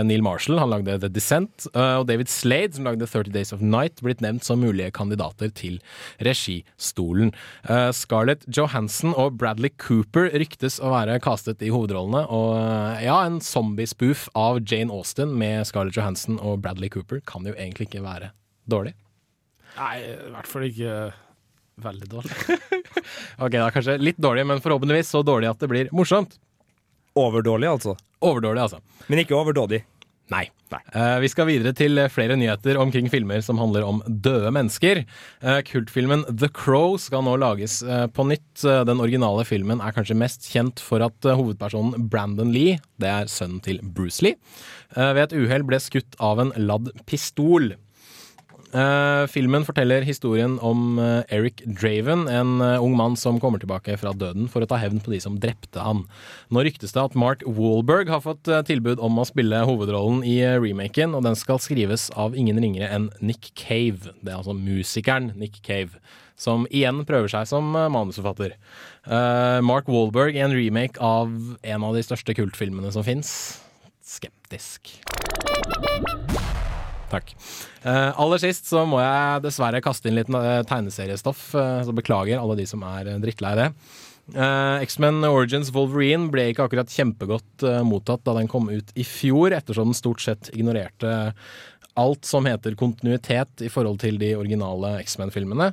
[0.06, 4.02] Neil Marshall, han lagde The Descent, og David Slade, som lagde 30 Days of Night,
[4.02, 5.78] blitt nevnt som mulige kandidater til
[6.26, 7.30] registolen.
[7.94, 12.58] Scarlett Johansson og Bradley Cooper ryktes å være castet i hovedrollene, og
[13.06, 17.92] ja, en zombiespoof av Jane Austen med Scarlett Johansson og Bradley Cooper kan jo egentlig
[17.92, 18.34] ikke være
[18.66, 18.98] dårlig.
[19.76, 20.98] Nei, i hvert fall ikke
[21.86, 22.60] veldig dårlig.
[23.44, 26.38] ok, da kanskje litt dårlig, men forhåpentligvis så dårlig at det blir morsomt.
[27.20, 27.96] Overdårlig, altså?
[28.26, 28.80] Overdårlig, altså.
[29.12, 29.84] Men ikke overdådig?
[30.34, 30.48] Nei.
[30.74, 35.04] Uh, vi skal videre til flere nyheter omkring filmer som handler om døde mennesker.
[35.44, 38.64] Uh, kultfilmen The Crow skal nå lages uh, på nytt.
[38.66, 43.62] den originale filmen er kanskje mest kjent for at hovedpersonen Brandon Lee, det er sønnen
[43.64, 44.40] til Bruce Lee,
[44.96, 47.74] ved et uhell ble skutt av en ladd pistol.
[48.76, 53.96] Uh, filmen forteller historien om uh, Eric Draven, en uh, ung mann som kommer tilbake
[54.02, 56.02] fra døden for å ta hevn på de som drepte han.
[56.52, 61.16] Nå ryktes det at Mark Wallberg har fått tilbud om å spille hovedrollen i remaken,
[61.16, 64.12] og den skal skrives av ingen ringere enn Nick Cave.
[64.20, 65.96] Det er altså musikeren Nick Cave,
[66.36, 68.58] som igjen prøver seg som manusforfatter.
[69.64, 71.32] Mark Wallberg i en remake av
[71.64, 73.32] en av de største kultfilmene som fins.
[74.04, 74.98] Skeptisk.
[77.12, 77.36] Takk.
[77.86, 82.42] Uh, aller sist så må jeg dessverre kaste inn litt uh, tegneseriestoff, uh, så beklager
[82.42, 83.70] alle de som er drittlei det.
[84.26, 89.92] X-Men Origins Wolverine ble ikke akkurat kjempegodt mottatt da den kom ut i fjor, ettersom
[89.92, 91.12] den stort sett ignorerte
[91.94, 95.68] alt som heter kontinuitet i forhold til de originale X-Men-filmene.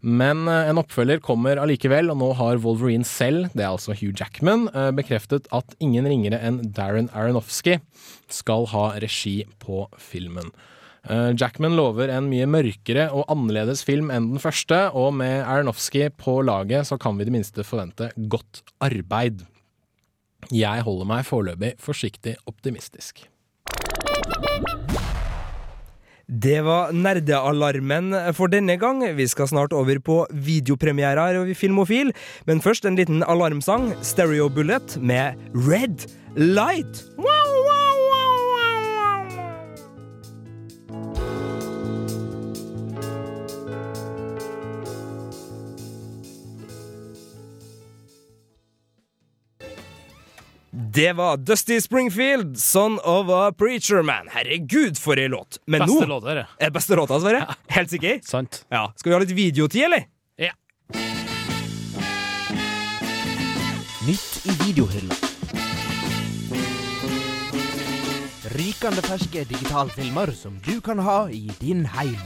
[0.00, 4.70] Men en oppfølger kommer allikevel, og nå har Wolverine selv, det er altså Hugh Jackman,
[4.96, 7.76] bekreftet at ingen ringere enn Darren Aronofsky
[8.32, 10.48] skal ha regi på filmen.
[11.06, 16.08] Uh, Jackman lover en mye mørkere og annerledes film enn den første, og med Aronofsky
[16.18, 19.46] på laget så kan vi i det minste forvente godt arbeid.
[20.54, 23.26] Jeg holder meg foreløpig forsiktig optimistisk.
[26.28, 29.00] Det var nerdealarmen for denne gang.
[29.16, 32.12] Vi skal snart over på videopremierer og Filmofil,
[32.44, 36.04] men først en liten alarmsang, Stereo Bullet, med Red
[36.36, 37.00] Light.
[37.16, 37.47] Wow,
[50.98, 54.28] Det var Dusty Springfield, 'Son of a Preacher Man'.
[54.30, 55.58] Herregud, for ei låt!
[55.66, 56.36] Men Beste nå låter.
[56.36, 57.46] Er det beste låta, Sverre?
[57.66, 58.20] Helt sikker?
[58.22, 58.64] Sant.
[58.68, 58.92] Ja.
[58.96, 60.02] Skal vi ha litt videotid, eller?
[60.36, 60.50] Ja.
[64.08, 65.14] Nytt i videohylla.
[68.58, 72.18] Rykende ferske digitalfilmer som du kan ha i din heim.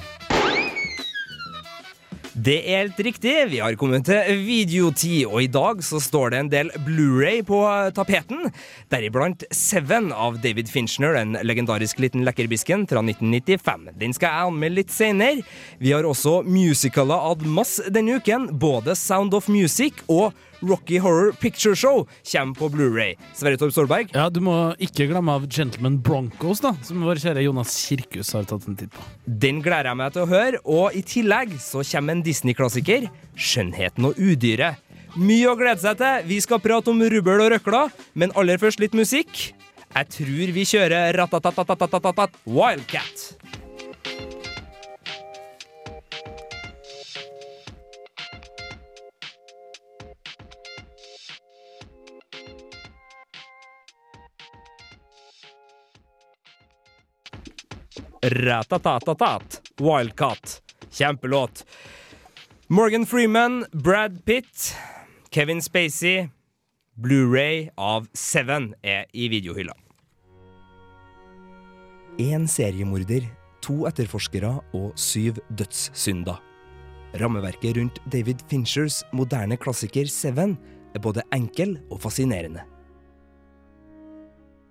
[2.33, 3.33] Det er helt riktig.
[3.51, 7.59] Vi har kommet til videotid, og i dag så står det en del Blu-ray på
[7.93, 8.47] tapeten.
[8.89, 13.91] Deriblant Seven av David Finchner, en legendarisk liten lekkerbisken fra 1995.
[14.01, 15.45] Den skal jeg anmelde litt senere.
[15.77, 18.49] Vi har også musicaler ad masse denne uken.
[18.57, 23.17] Både Sound of Music og Rocky Horror Picture Show kommer på Blu-ray.
[23.35, 24.13] Sverre Torp Solberg.
[24.15, 28.47] Ja, Du må ikke glemme av Gentleman Broncos, da, som vår kjære Jonas Kirkhus har
[28.49, 29.05] tatt en titt på.
[29.27, 34.09] Den gleder jeg meg til å høre, og i tillegg så kommer en Disney-klassiker, 'Skjønnheten
[34.09, 34.81] og udyret'.
[35.17, 36.23] Mye å glede seg til.
[36.25, 37.83] Vi skal prate om rubbel og røkla,
[38.15, 39.53] men aller først litt musikk.
[39.93, 43.27] Jeg tror vi kjører ratatatatatatat Wildcat.
[58.25, 60.63] Ratatatatat Wildcat.
[60.91, 61.67] Kjempelåt.
[62.67, 64.77] Morgan Freeman, Brad Pitt,
[65.31, 66.29] Kevin Spacey.
[66.95, 69.75] Blu-ray av Seven er i videohylla.
[72.19, 73.27] Én seriemorder,
[73.61, 76.39] to etterforskere og syv dødssynder.
[77.19, 80.55] Rammeverket rundt David Finchers moderne klassiker Seven
[80.95, 82.72] er både enkel og fascinerende.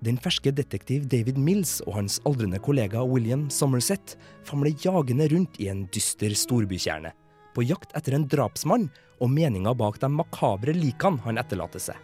[0.01, 4.15] Den ferske detektiv David Mills og hans aldrende kollega William Somerset
[4.47, 7.11] famler jagende rundt i en dyster storbykjerne,
[7.53, 8.87] på jakt etter en drapsmann
[9.21, 11.99] og meninga bak de makabre likene han etterlater seg.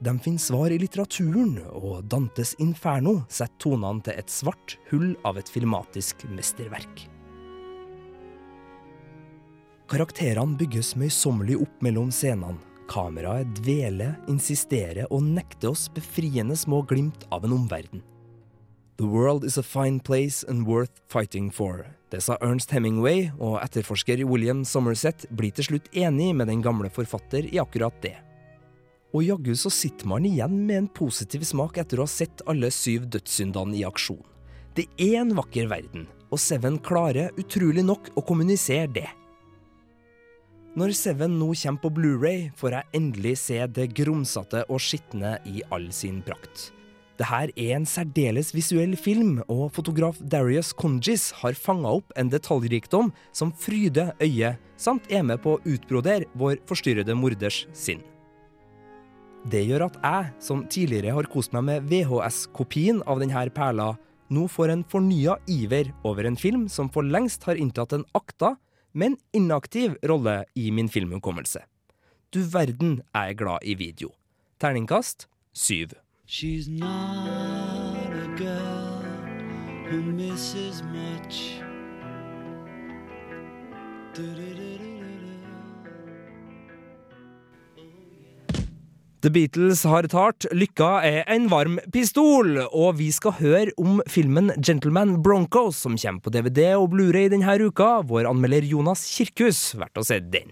[0.00, 5.38] De finner svar i litteraturen, og Dantes Inferno setter tonene til et svart hull av
[5.38, 7.04] et filmatisk mesterverk.
[9.90, 12.69] Karakterene bygges møysommelig opp mellom scenene.
[12.90, 18.02] Kameraet dveler, insisterer og nekter oss befriende små glimt av en omverden.
[18.98, 21.86] The world is a fine place and worth fighting for.
[22.10, 26.90] Det sa Ernst Hemingway, og etterforsker William Somerset blir til slutt enig med den gamle
[26.92, 28.16] forfatter i akkurat det.
[29.14, 32.68] Og jaggu så sitter man igjen med en positiv smak etter å ha sett alle
[32.74, 34.20] syv dødssyndene i aksjon.
[34.74, 39.08] Det er en vakker verden, og Seven klarer utrolig nok å kommunisere det.
[40.78, 45.64] Når Seven nå kommer på Blu-ray, får jeg endelig se det grumsete og skitne i
[45.74, 46.68] all sin prakt.
[47.18, 53.10] Dette er en særdeles visuell film, og fotograf Darius Congis har fanga opp en detaljrikdom
[53.34, 58.06] som fryder øyet, samt er med på å utbrodere vår forstyrrede morders sinn.
[59.50, 63.96] Det gjør at jeg, som tidligere har kost meg med VHS-kopien av denne perla,
[64.30, 68.54] nå får en fornya iver over en film som for lengst har inntatt en akta,
[68.92, 71.60] men inaktiv rolle i min filmhukommelse.
[72.34, 74.12] Du verden er jeg glad i video.
[74.60, 75.96] Terningkast syv.
[76.28, 79.02] She's not a girl
[79.90, 81.60] who misses much.
[89.20, 94.48] The Beatles har talt 'Lykka er en varm pistol', og vi skal høre om filmen
[94.56, 98.00] 'Gentleman Broncos', som kommer på DVD og Blu-ray denne uka.
[98.00, 100.48] Vår anmelder Jonas Kirkhus verdt å se den.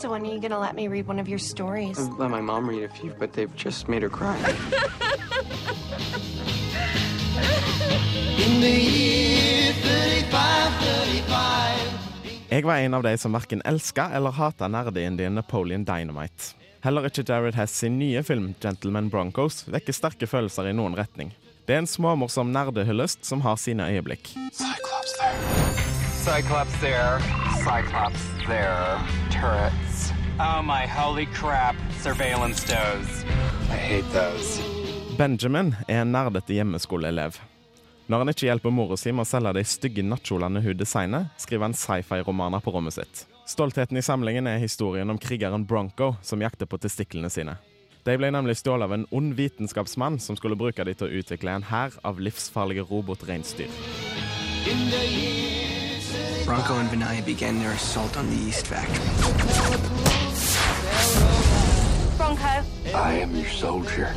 [0.00, 1.98] So when are you gonna let me read one of your stories?
[1.98, 4.38] I've let my mom read a few, but they've just made her cry.
[8.38, 11.93] In the year 3535
[12.48, 16.52] Jeg var en av de som verken elska eller hata nerdeindien Napoleon Dynamite.
[16.84, 21.32] Heller ikke Jared Hess sin nye film 'Gentleman Broncos' vekker sterke følelser i noen retning.
[21.66, 24.34] Det er en småmorsom nerdehyllest som har sine øyeblikk.
[24.52, 25.40] Cyclops there.
[26.26, 27.20] Cyclops there.
[27.64, 29.00] Cyclops there.
[29.32, 30.12] Turrets.
[30.38, 31.76] Oh my holy crap.
[32.02, 33.24] Surveillance does.
[33.72, 34.60] I hate those.
[35.16, 37.40] Benjamin er en nerdete hjemmeskoleelev.
[38.04, 41.70] Når han ikke hjelper mora si med å selge de stygge nattkjolene hun designer, skriver
[41.70, 43.22] han sci-fi-romaner på rommet sitt.
[43.48, 47.56] Stoltheten i samlingen er historien om krigeren Bronco som jakter på testiklene sine.
[48.04, 51.56] De ble nemlig stjålet av en ond vitenskapsmann som skulle bruke de til å utvikle
[51.56, 53.72] en hær av livsfarlige robotreinsdyr.
[56.44, 59.00] Bronco and Vinaya began their assault on the East Factory.
[62.18, 62.52] Bronco.
[62.92, 64.12] I am your soldier.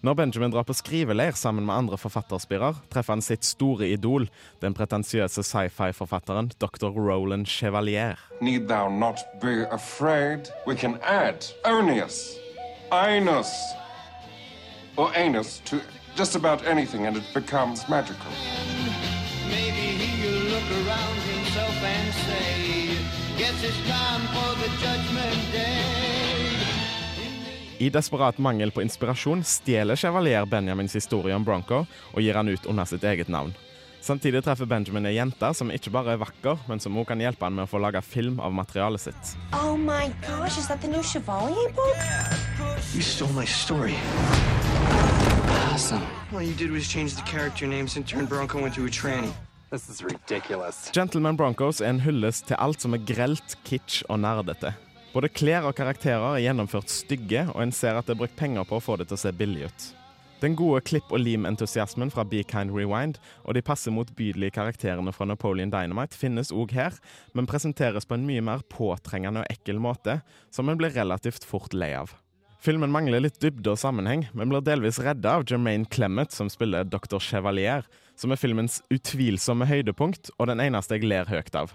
[0.00, 4.30] Når Benjamin drar på skriveleir sammen med andre forfatterspirer, treffer han sitt store idol,
[4.64, 6.88] den pretensiøse sci-fi-forfatteren dr.
[6.96, 8.16] Roland Chevalier.
[8.40, 10.48] Need thou not be afraid.
[10.66, 12.38] We can add onius,
[12.90, 13.52] anus,
[14.96, 15.80] or anus to
[16.16, 18.32] just about anything and it becomes magical.
[19.50, 22.96] Maybe he'll look around himself and say,
[23.36, 25.89] Guess it's time for the judgment day.
[27.80, 31.78] I desperat mangel på inspirasjon stjeler Chevalier Benjamins historie om Bronco
[32.12, 33.54] og gir han ut under sitt eget navn.
[34.04, 37.48] Samtidig treffer Benjamin ei jente som ikke bare er vakker, men som òg kan hjelpe
[37.48, 39.32] han med å få lage film av materialet sitt.
[39.56, 41.96] Oh my gosh, is that the new Chevalier book?
[42.92, 43.96] You stole my story.
[45.72, 46.04] Awesome.
[46.34, 49.32] All you did was change the character names and turn Bronco into a tranny.
[49.70, 50.90] This is ridiculous.
[50.92, 54.76] Gentleman Broncos er en hyllest til alt som er grelt, kitsch og nerdete.
[55.10, 58.62] Både klær og karakterer er gjennomført stygge, og en ser at det er brukt penger
[58.68, 59.86] på å få det til å se billig ut.
[60.40, 65.26] Den gode klipp- og lim-entusiasmen fra Be Kind Rewind og de passe motbydelige karakterene fra
[65.26, 66.94] Napoleon Dynamite finnes òg her,
[67.34, 70.20] men presenteres på en mye mer påtrengende og ekkel måte,
[70.54, 72.14] som en blir relativt fort lei av.
[72.62, 76.86] Filmen mangler litt dybde og sammenheng, men blir delvis redda av Jermaine Clement, som spiller
[76.86, 77.18] Dr.
[77.18, 77.82] Chevalier,
[78.14, 81.74] som er filmens utvilsomme høydepunkt og den eneste jeg ler høyt av.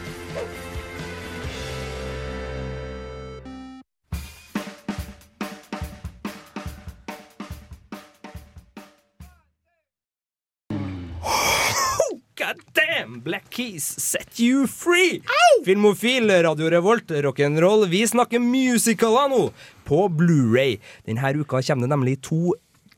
[12.51, 13.19] God damn!
[13.21, 15.21] Black Keys set you free!
[15.63, 17.85] Filmofil, Radio Revolt, rock'n'roll.
[17.87, 19.39] Vi snakker musicaler nå,
[19.87, 20.73] på Blu-ray.
[21.07, 22.57] Denne uka kommer det nemlig to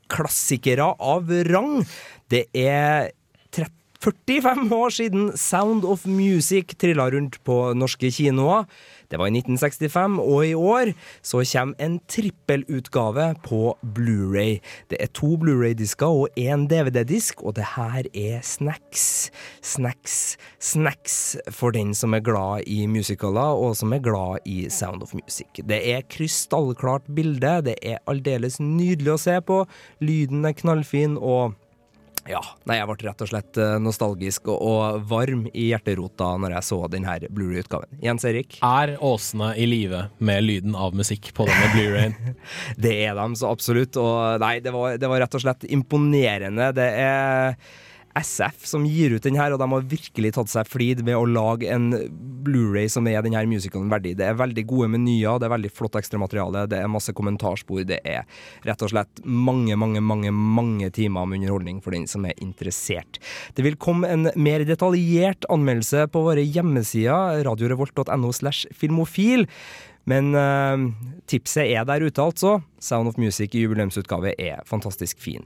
[0.10, 1.84] klassikere av rang.
[2.34, 3.12] Det er
[3.54, 8.66] 30 45 år siden Sound of Music trilla rundt på norske kinoer.
[9.08, 10.92] Det var i 1965, og i år
[11.24, 14.60] så kommer en trippelutgave på Blu-ray.
[14.92, 19.32] Det er to Blu-ray-disker og én DVD-disk, og det her er snacks.
[19.62, 25.04] Snacks, snacks for den som er glad i musicaler, og som er glad i Sound
[25.04, 25.64] of Music.
[25.64, 29.64] Det er krystallklart bilde, det er aldeles nydelig å se på,
[30.04, 31.54] lyden er knallfin, og
[32.30, 36.58] ja, nei, jeg ble rett og slett eh, nostalgisk og, og varm i hjerterota når
[36.58, 38.00] jeg så denne Blu-ray-utgaven.
[38.04, 38.60] Jens Erik?
[38.64, 42.36] Er åsene i live med lyden av musikk på denne Blu-rayen?
[42.86, 46.72] det er de så absolutt, og nei, det var, det var rett og slett imponerende.
[46.76, 47.58] Det er
[48.20, 51.26] SF som gir ut den her, og de har virkelig tatt seg flid med å
[51.28, 51.92] lage en
[52.44, 54.16] Blu-ray som er den her musicalen verdig.
[54.20, 58.02] Det er veldig gode menyer, det er veldig flott ekstramateriale, det er masse kommentarspor, det
[58.06, 58.28] er
[58.68, 63.22] rett og slett mange, mange, mange mange timer med underholdning for den som er interessert.
[63.58, 69.48] Det vil komme en mer detaljert anmeldelse på våre hjemmesider, radiorevolt.no slash filmofil.
[70.10, 70.90] Men uh,
[71.32, 72.58] tipset er der ute, altså.
[72.84, 75.46] Sound of Music i jubileumsutgave er fantastisk fin.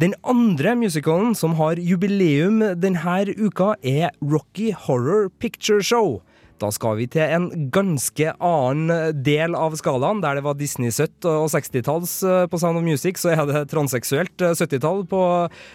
[0.00, 6.20] Den andre musicalen som har jubileum denne uka, er Rocky Horror Picture Show.
[6.64, 10.22] Da skal vi til en ganske annen del av skalaen.
[10.24, 14.40] Der det var Disney-søtt og 60-talls eh, på Sound of Music, så er det transseksuelt
[14.56, 15.20] 70-tall på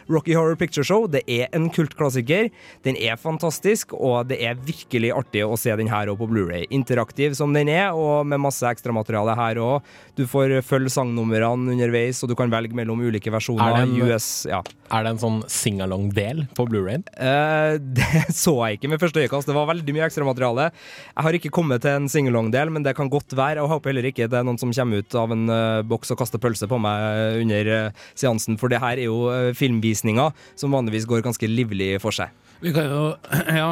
[0.10, 1.06] Rocky Horror Picture Show.
[1.12, 2.50] Det er en kultklassiker.
[2.88, 6.66] Den er fantastisk, og det er virkelig artig å se den her på Blu-ray.
[6.74, 9.86] Interaktiv som den er, og med masse ekstramateriale her òg.
[10.18, 13.78] Du får følge sangnumrene underveis, og du kan velge mellom ulike versjoner.
[13.78, 14.64] Er det en- US, ja.
[14.90, 17.06] Er det en sånn sing-along-del på Blu-rayen?
[17.14, 19.46] Eh, det så jeg ikke med første øyekast.
[19.50, 20.72] Det var veldig mye ekstramateriale.
[21.16, 23.64] Jeg har ikke kommet til en singalong-del, men det kan godt være.
[23.64, 26.22] Og håper heller ikke det er noen som kommer ut av en eh, boks og
[26.22, 30.76] kaster pølse på meg under eh, seansen, for det her er jo eh, filmvisninger som
[30.76, 32.32] vanligvis går ganske livlig for seg.
[32.60, 33.04] Vi kan jo
[33.62, 33.70] Ja,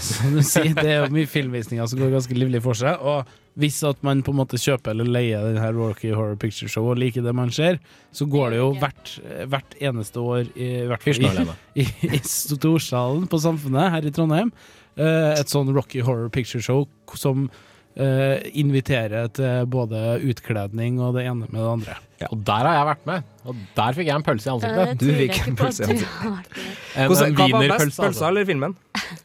[0.00, 3.00] som du sier, det er jo mye filmvisninger som går ganske livlig for seg.
[3.00, 3.28] Og
[3.60, 6.88] hvis at man på en måte kjøper eller leier den her Rocky Horror Picture Show
[6.90, 7.78] og liker det man ser,
[8.14, 9.12] så går det jo hvert,
[9.52, 14.50] hvert eneste år, i hvert fall i, i, i Storsalen på Samfunnet her i Trondheim,
[14.50, 16.86] eh, et sånn Rocky Horror Picture Show
[17.18, 17.48] som
[17.94, 21.92] Uh, inviterer til både utkledning og det ene med det andre.
[22.26, 24.88] Og der har jeg vært med, og der fikk jeg en pølse i ansiktet.
[24.88, 26.56] Det Du fikk en pølse i ansiktet.
[26.96, 28.26] En, Hvordan- hva var best, pølsa altså.
[28.32, 28.74] eller filmen?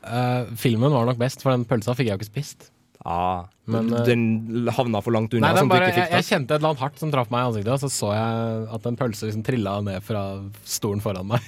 [0.05, 2.69] Uh, filmen var nok best, for den pølsa fikk jeg jo ikke spist.
[3.05, 6.51] Ah, Men, eh, den havna for langt unna, Nei, du bare, ikke jeg, jeg kjente
[6.53, 8.97] et eller annet hardt som traff meg i ansiktet, og så så jeg at en
[9.01, 10.23] pølse liksom trilla ned fra
[10.61, 11.41] stolen foran meg.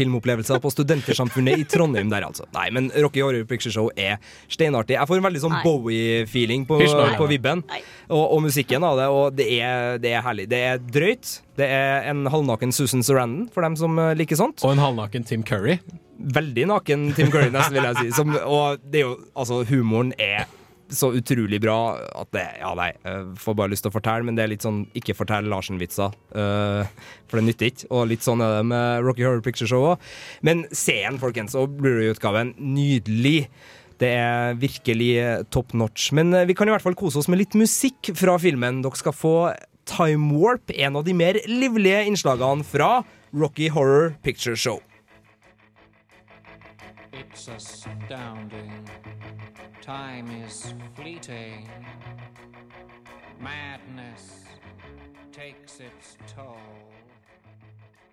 [0.00, 2.48] Filmopplevelser på Studentersamfunnet i Trondheim der, altså.
[2.56, 4.18] Nei, men Rocky Horror Picture Show er
[4.50, 4.96] steinartig.
[4.96, 6.80] Jeg får en veldig sånn Bowie-feeling på,
[7.20, 7.64] på vibben.
[8.08, 10.48] Og, og musikken av det, og det er, det er herlig.
[10.50, 11.34] Det er drøyt.
[11.60, 14.62] Det er en halvnaken Susan Sarandon, for dem som eh, liker sånt.
[14.64, 15.78] Og en halvnaken Tim Curry.
[16.20, 18.16] Veldig naken Tim Curry, nesten, vil jeg si.
[18.16, 20.48] Som, og det er jo, altså, humoren er
[20.94, 21.78] så utrolig bra
[22.20, 22.90] at det Ja, nei,
[23.40, 26.14] får bare lyst til å fortelle, men det er litt sånn ikke fortell Larsen-vitser.
[26.34, 26.86] Uh,
[27.30, 27.90] for det nytter ikke.
[27.94, 30.08] Og litt sånn er det med Rocky Horror Picture Show òg.
[30.46, 32.54] Men se den, folkens, og Blu-ray-utgaven.
[32.58, 33.48] Nydelig.
[34.00, 36.08] Det er virkelig eh, top notch.
[36.16, 38.80] Men eh, vi kan i hvert fall kose oss med litt musikk fra filmen.
[38.84, 39.34] Dere skal få
[39.90, 43.02] Time Warp, en av de mer livlige innslagene fra
[43.36, 44.80] Rocky Horror Picture Show.
[47.12, 48.86] It's astounding.
[49.80, 51.66] Time is fleeting.
[53.40, 54.44] Madness
[55.32, 56.60] takes its toll.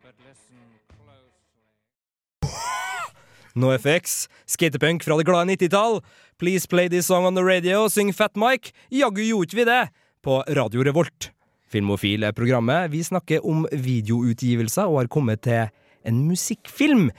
[0.02, 0.64] But listen
[0.96, 2.48] closely.
[3.56, 6.02] NoFX, skatepunk fra det glade 90-tall.
[6.40, 8.72] Please play this song on the radio, syng Fat Mike.
[8.90, 9.90] Jaggu gjorde vi det!
[10.24, 11.32] På Radio Revolt.
[11.68, 12.92] Filmofil er programmet.
[12.92, 15.68] Vi snakker om videoutgivelser og har kommet til
[16.08, 17.10] en musikkfilm.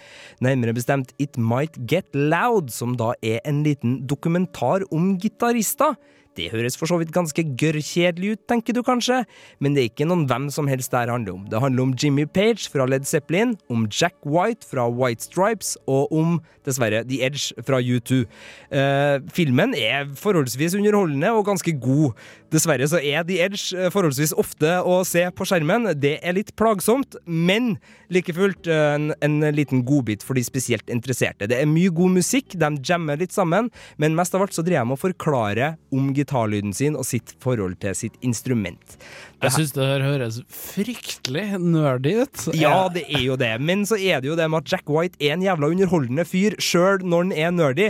[0.45, 5.97] Nærmere bestemt It Might Get Loud, som da er en liten dokumentar om gitarister.
[6.39, 9.24] Det høres for så vidt ganske gørrkjedelig ut, tenker du kanskje,
[9.59, 11.47] men det er ikke noen hvem som helst det her handler om.
[11.51, 16.12] Det handler om Jimmy Page fra Led Zeppelin, om Jack White fra White Stripes, og
[16.14, 18.22] om, dessverre, The Edge fra U2.
[18.70, 22.14] Uh, filmen er forholdsvis underholdende og ganske god.
[22.53, 25.91] Dessverre så er The Edge eh, forholdsvis ofte å se på skjermen.
[26.01, 27.74] Det er litt plagsomt, men
[28.12, 31.49] like fullt eh, en, en liten godbit for de spesielt interesserte.
[31.51, 33.68] Det er mye god musikk, de jammer litt sammen,
[34.01, 37.33] men mest av alt så driver jeg med å forklare om gitarlyden sin og sitt
[37.41, 38.99] forhold til sitt instrument.
[39.41, 42.49] Jeg syns det her høres fryktelig nerdy ut.
[42.59, 45.18] Ja, det er jo det, men så er det jo det med at Jack White
[45.22, 47.89] er en jævla underholdende fyr, sjøl når han er nerdy.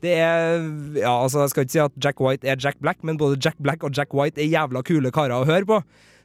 [0.00, 0.60] Det er
[1.00, 3.58] Ja, altså, jeg skal ikke si at Jack White er Jack Black, men både Jack
[3.58, 5.80] Black og Jack White er jævla kule karer å høre på.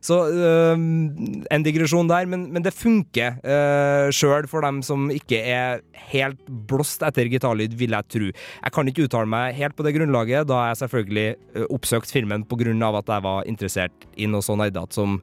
[0.05, 5.39] Så øhm, en digresjon der, men, men det funker uh, sjøl for dem som ikke
[5.41, 5.81] er
[6.11, 8.29] helt blåst etter gitarlyd, vil jeg tro.
[8.29, 11.27] Jeg kan ikke uttale meg helt på det grunnlaget, da jeg selvfølgelig
[11.57, 12.45] uh, oppsøkte filmen
[12.85, 15.17] av at jeg var interessert i noe så nerdete som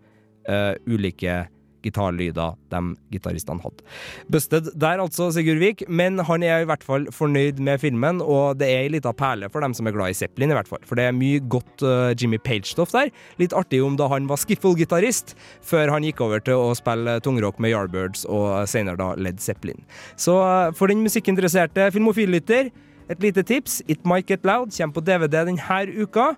[0.49, 1.45] uh, ulike
[1.85, 3.87] gitarlyder de gitaristene hadde.
[4.33, 8.61] Busted der, altså, Sigurd Vik, men han er i hvert fall fornøyd med filmen, og
[8.61, 10.83] det er ei lita perle for dem som er glad i Zeppelin, i hvert fall.
[10.89, 13.13] For det er mye godt uh, Jimmy Page-stoff der.
[13.43, 17.61] Litt artig om da han var skiffle-gitarist, før han gikk over til å spille tungrock
[17.63, 19.83] med Yardbirds og senere da Led Zeppelin.
[20.17, 22.73] Så uh, for den musikkinteresserte filmofillytter,
[23.11, 23.83] et lite tips.
[23.89, 26.35] It Might Get Loud kommer på DVD denne uka.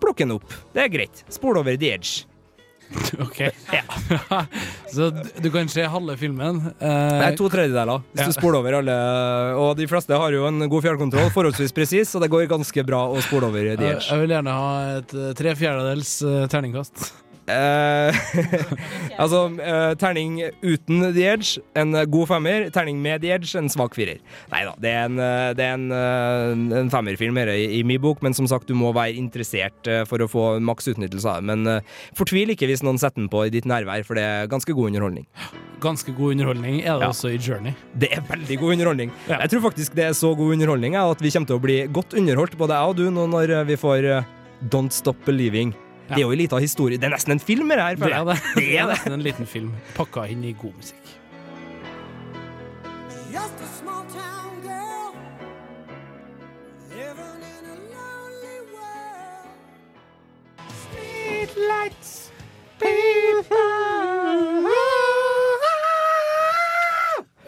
[0.00, 0.46] Plukk den opp.
[0.74, 1.24] Det er greit.
[1.32, 2.27] Spol over The Edge.
[3.24, 3.38] Ok.
[3.72, 3.82] Ja.
[4.94, 5.10] Så
[5.42, 6.60] du kan se halve filmen.
[6.80, 8.26] Eh, er to tredjedeler, hvis Ja.
[8.30, 8.96] du spoler over alle.
[9.60, 13.04] Og de fleste har jo en god fjernkontroll, forholdsvis presis, så det går ganske bra
[13.12, 13.92] å spole over de.
[13.98, 17.10] jeg vil gjerne ha et eh, tre fjerdedels eh, terningkast.
[17.48, 18.18] Eh,
[19.22, 22.68] altså, eh, terning uten The Edge, en god femmer.
[22.74, 24.20] Terning med The Edge, en svak firer.
[24.52, 28.00] Nei da, det er en, eh, det er en, en femmerfilm her i, i min
[28.04, 31.48] bok, men som sagt, du må være interessert for å få maks utnyttelse av det.
[31.54, 31.82] Men
[32.18, 34.92] fortvil ikke hvis noen setter den på i ditt nærvær, for det er ganske god
[34.92, 35.26] underholdning.
[35.82, 37.10] Ganske god underholdning er det Ja.
[37.12, 37.72] også i Journey.
[37.96, 39.12] Det er veldig god underholdning.
[39.30, 42.16] Jeg tror faktisk det er så god underholdning at vi kommer til å bli godt
[42.18, 44.08] underholdt, både jeg og du, nå når vi får
[44.68, 45.72] Don't Stop Believing.
[46.08, 46.96] Det er jo en liten historie.
[46.98, 47.88] Det er nesten en film, det her.
[47.94, 48.26] Det føler er jeg.
[48.26, 48.54] det.
[48.56, 48.94] Det er det.
[48.96, 51.04] nesten en liten film pakka inn i god musikk.
[53.32, 55.12] Just a small town girl
[56.96, 59.52] living in a lonely world.
[60.82, 62.32] Street lights,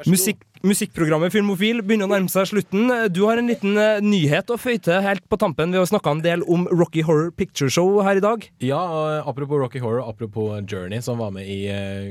[0.06, 2.90] Musikk, musikkprogrammet Filmofil begynner å nærme seg slutten.
[3.14, 5.72] Du har en liten eh, nyhet å føye til helt på tampen.
[5.72, 8.44] Vi har snakka en del om Rocky Horror Picture Show her i dag.
[8.64, 8.80] Ja,
[9.24, 12.10] apropos Rocky Horror, apropos Journey, som var med i eh,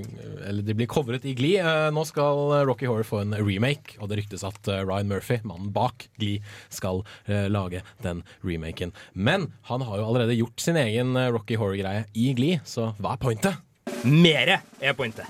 [0.50, 1.60] Eller de blir covret i Glee.
[1.62, 5.70] eh, Nå skal Rocky Horror få en remake, og det ryktes at Ryan Murphy, mannen
[5.76, 6.42] bak Glee,
[6.74, 8.92] skal lage den remaken.
[9.14, 13.22] Men han har jo allerede gjort sin egen Rocky Horror-greie i Glee, så hva er
[13.22, 13.62] pointet?
[14.06, 15.28] Mere er pointet.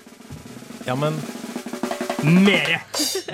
[0.88, 1.18] Ja, men
[2.24, 2.80] Mere!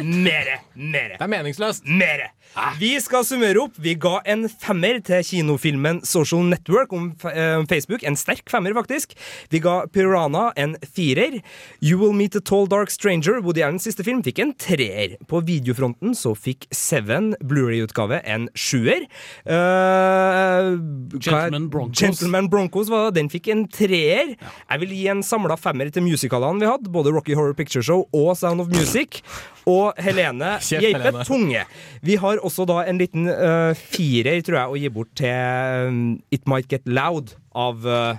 [0.03, 0.59] Mere!
[0.75, 1.15] Mere!
[1.17, 1.85] Det er meningsløst.
[1.89, 2.31] Mere!
[2.79, 3.73] Vi skal summere opp.
[3.83, 8.05] Vi ga en femmer til kinofilmen Social Network om eh, Facebook.
[8.07, 9.11] En sterk femmer, faktisk.
[9.51, 11.39] Vi ga Piranha en firer.
[11.83, 15.17] You Will Meet a Tall Dark Stranger, Woody Allens siste film, fikk en treer.
[15.27, 19.03] På videofronten så fikk Seven Blu-ray-utgave en sjuer.
[19.43, 20.71] Uh, er-
[21.19, 21.99] Gentleman Broncos.
[22.05, 23.11] Gentleman Broncos var.
[23.17, 24.35] Den fikk en treer.
[24.39, 28.05] Jeg vil gi en samla femmer til musicalene vi hadde, både Rocky Horror Picture Show
[28.15, 29.21] og Sound of Music.
[29.65, 31.65] Og Helene Geipe Tunge.
[32.05, 36.01] Vi har også da en liten uh, firer, tror jeg, å gi bort til um,
[36.33, 38.17] It Might Get Loud av uh,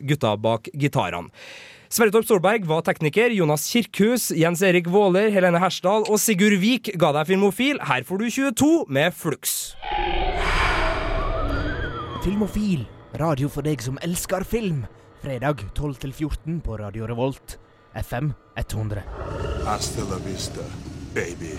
[0.00, 1.32] gutta bak gitarene.
[1.92, 6.90] Sverre Torp Solberg var tekniker, Jonas Kirkhus, Jens Erik Våler, Helene Hersdal og Sigurd Vik
[6.98, 7.78] ga deg Filmofil.
[7.78, 9.54] Her får du 22 med Flux.
[12.26, 12.82] Filmofil.
[13.16, 14.82] Radio for deg som elsker film.
[15.22, 17.56] Fredag 12 til 14 på Radio Revolt.
[17.96, 18.34] FM
[18.64, 19.04] 100.
[19.66, 20.60] Hasta la vista,
[21.14, 21.58] baby.